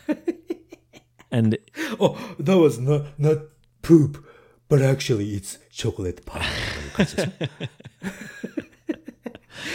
[1.30, 1.58] and
[1.98, 3.38] Oh, that was not, not
[3.82, 4.24] poop,
[4.68, 6.40] but actually it's chocolate pie.
[6.40, 7.32] という感 じでしょ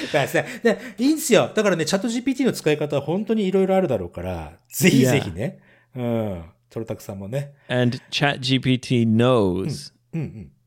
[0.08, 1.52] だからさでいいんですよ。
[1.54, 5.60] だからね、チャット GPT の使い方は本当にいろいろあるだろうから、ぜひぜひね。
[5.96, 6.44] うん。
[6.70, 7.54] トロタクさんもね。
[7.70, 9.92] and ChatGPT knows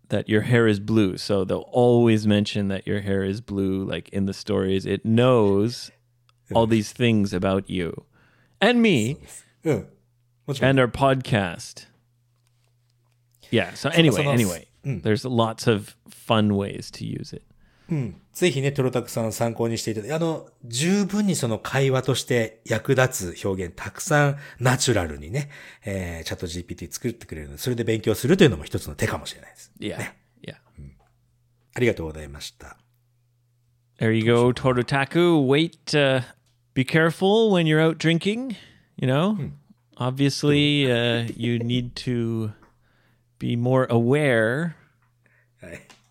[0.09, 1.17] that your hair is blue.
[1.17, 4.85] So they'll always mention that your hair is blue, like in the stories.
[4.85, 5.91] It knows
[6.53, 8.05] all these things about you
[8.61, 9.17] and me
[9.63, 9.81] yeah.
[10.61, 11.85] and our podcast.
[13.49, 13.73] Yeah.
[13.73, 17.43] So anyway, anyway, there's lots of fun ways to use it.
[17.89, 18.21] うん。
[18.33, 25.49] ぜひね、トロタクさん参考にしていただいて、あの、十分にその会話として役立つ表現、たくさんナチュラルにね、
[25.85, 29.71] えー、チャット GPT 作ってくれるので、それで勉強するというのも一つの手かもしれないです。
[29.79, 30.01] いや。
[30.01, 30.55] いや。
[31.75, 32.77] ありがとうございました。
[33.99, 35.45] There you go, toltaku,。
[35.45, 36.23] Wait,、
[36.73, 38.55] be careful when you're out drinking.
[38.97, 39.51] You know,、
[39.97, 40.85] obviously,、
[41.37, 42.51] you need to
[43.39, 44.75] be more aware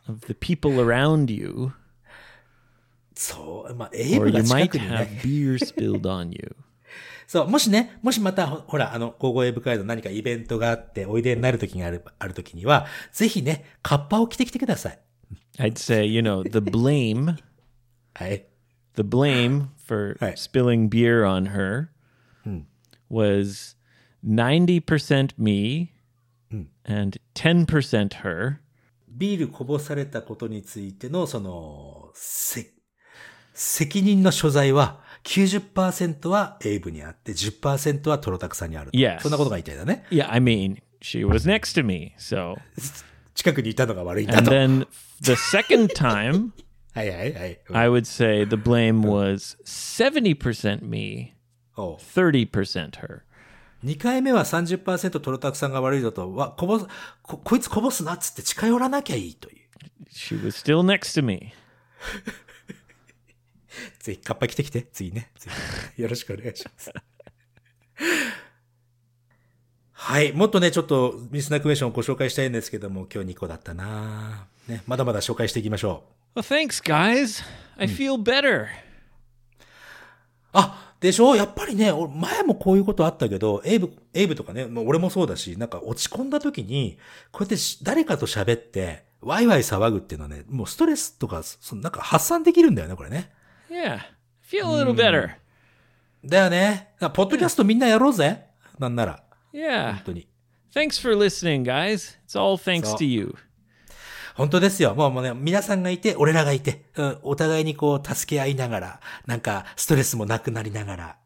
[0.07, 1.71] of the people around you,
[3.15, 5.21] そう、まあ、エイ or ブが you 近 might くに have ね。
[5.23, 6.55] beer spilled on you.
[7.27, 14.99] そう、もしね、もしまた、ほほら、あの、高校エイブ会の何かイベントがあって、おいでになる時がある、ある時には、ぜひね、カッパを着てきてください。
[15.59, 17.35] I'd say, you know, the blame,
[18.15, 18.45] はい。
[18.95, 20.37] the blame for Right.
[20.37, 21.89] spilling beer on her
[23.09, 23.75] was
[24.25, 25.91] 90% me
[26.85, 28.59] and 10% her.
[29.14, 32.72] ビールこぼされたことについての、その、せ、
[33.52, 38.98] 責任の所在は、90%はエイブにあって、10%はトロタクさんにあると。
[38.98, 39.20] Yes.
[39.20, 40.04] そんなことが言いたいだね。
[40.10, 42.14] Yeah, I mean, she was next to me.
[42.18, 42.56] So,
[43.34, 44.54] 近くにいたのが悪いんだ and と。
[44.54, 44.86] then
[45.20, 46.50] the second time,
[46.94, 47.60] はいはいはい。
[47.72, 51.32] I would say the blame was 70% me,
[51.76, 53.22] おう30% her.
[53.84, 56.86] 2回目は30%トロタクさんが悪いぞと、わ、こぼす、
[57.22, 59.58] こ、こいつこぼすなっつって近寄らなきゃいいという。
[60.10, 61.52] She was still next to me.
[64.00, 65.30] ぜひ、カッパ着てきて、次ね。
[65.38, 65.52] 次
[66.02, 66.90] よろしくお願いします。
[69.92, 70.32] はい。
[70.32, 76.04] もっとね、ちょっと、ミスナークエスチョンをご紹介したいんですけども、今日2個だったなね、まだまだ紹介していきましょ
[76.34, 76.40] う。
[76.40, 77.44] Well, thanks, guys.
[77.76, 78.66] I feel better.
[80.52, 81.36] あ、でしょ？
[81.36, 86.96] やっぱりね、俺前もこういうことあったけど、エイブ、エイブとかね、もう俺もそうだし、なんか落ち込んだ時に、
[87.30, 93.30] こうやってし誰かと喋って、ワイワイ騒ぐっていうのはね、もうストレスとか、そのなんか発散できるんだよね、これね。
[93.70, 93.98] Yeah,
[94.50, 95.32] feel a little better.
[96.24, 96.94] だよね。
[96.94, 98.46] だからポッドキャストみんなやろうぜ。
[98.78, 99.22] なんなら。
[99.52, 99.92] Yeah.
[99.96, 100.26] 本当に。
[100.74, 102.16] Thanks for listening, guys.
[102.26, 103.34] It's all thanks to you.
[104.34, 104.94] 本当ですよ。
[104.94, 111.16] もうもうね、皆さんがいて、俺らがいて、うん、お互いにこう、助け合いながら、なんか、ストレスもなくなりながら。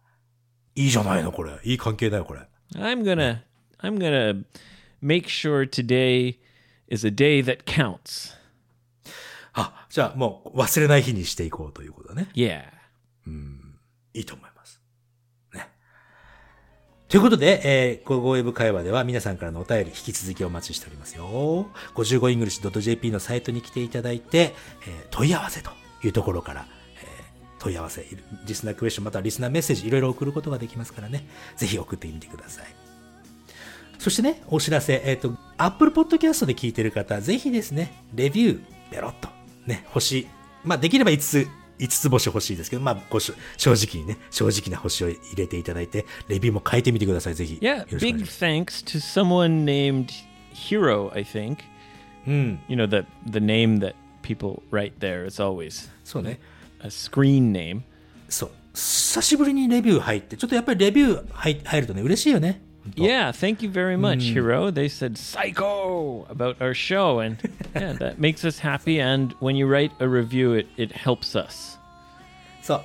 [0.74, 1.52] いいじゃないの、これ。
[1.64, 2.40] いい関係だよ、これ。
[2.74, 3.40] I'm gonna,
[3.80, 4.44] I'm gonna
[5.02, 6.38] make sure today
[6.88, 8.36] is a day that counts.
[9.54, 12.28] あ、じゃあもう忘れない日にしていこうということだね。
[12.34, 12.78] Yeah.
[14.14, 14.47] いいと思います。
[17.08, 21.66] ということで、えー、ゴーゴーウェブ会話では皆さんからのお便り引き続きお待ちしておりますよ。
[21.94, 24.54] 55english.jp のサイトに来ていただいて、
[24.86, 25.70] えー問い合わせと
[26.04, 26.66] いうところから、
[27.02, 28.04] えー問い合わせ、
[28.46, 31.26] リスナークエスチョンまたはリスナーメッセージいろいろ送ることができますからね。
[31.56, 32.66] ぜひ送ってみてください。
[33.98, 39.30] そしてね、お知らせ、えっ、と、Apple Podcast で聞いてる方、ぜひですね、レビュー、ペロッと、
[39.66, 40.28] ね、星、
[40.62, 41.48] まあ、できれば5つ
[41.78, 47.58] 5つ星欲しいですけど、まあ、ごし正直にね、正直な星を入れていただいて、レビューも書いてみてください、ぜひ。
[47.60, 50.08] Yeah, big thanks to someone named
[50.52, 51.58] Hero, I think.
[52.26, 52.60] うん。
[52.68, 56.40] You know, the, the name that people write there is always そうね。
[56.80, 57.82] a screen name.
[58.28, 58.50] そう。
[58.74, 62.60] 久しぶりにレビュー入って、ちょっとやっぱりレビュー入入るとね、嬉しいよね。
[62.96, 64.70] Yeah, thank you very much, Hero.
[64.70, 67.36] They said psycho about our show, and
[67.74, 69.00] yeah, that makes us happy.
[69.00, 71.78] And when you write a review, it, it helps us.
[72.62, 72.80] そう。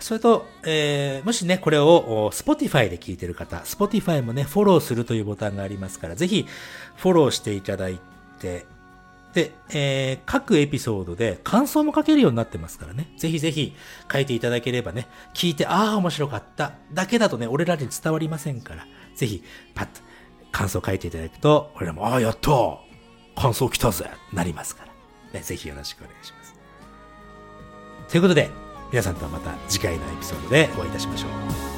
[0.00, 6.46] それと、えーもしね、これをお Spotify で聞いてる方、Spotify もね、フォローするというボタンがありますから、ぜひ
[6.96, 7.98] フォローしていただい
[8.38, 8.66] て、
[9.32, 13.12] で、えー各エピソードで感想も書けるようになってますからね。
[13.16, 13.74] ぜひぜひ
[14.12, 16.72] 書いていただければね、聞いて、ああ、面白かった。
[16.92, 19.42] だけだとね、俺らに伝わりませんから、ぜひ、
[19.74, 20.00] パッと
[20.52, 22.50] 感想を書いていただくと、俺らも、ああ、やった
[23.36, 24.84] 感想来たぜなりますか
[25.32, 25.40] ら。
[25.40, 26.54] ぜひよろしくお願いします。
[28.08, 28.50] ということで、
[28.90, 31.73] 皆さんとはまた次回のエピソードでお会いいたしましょう。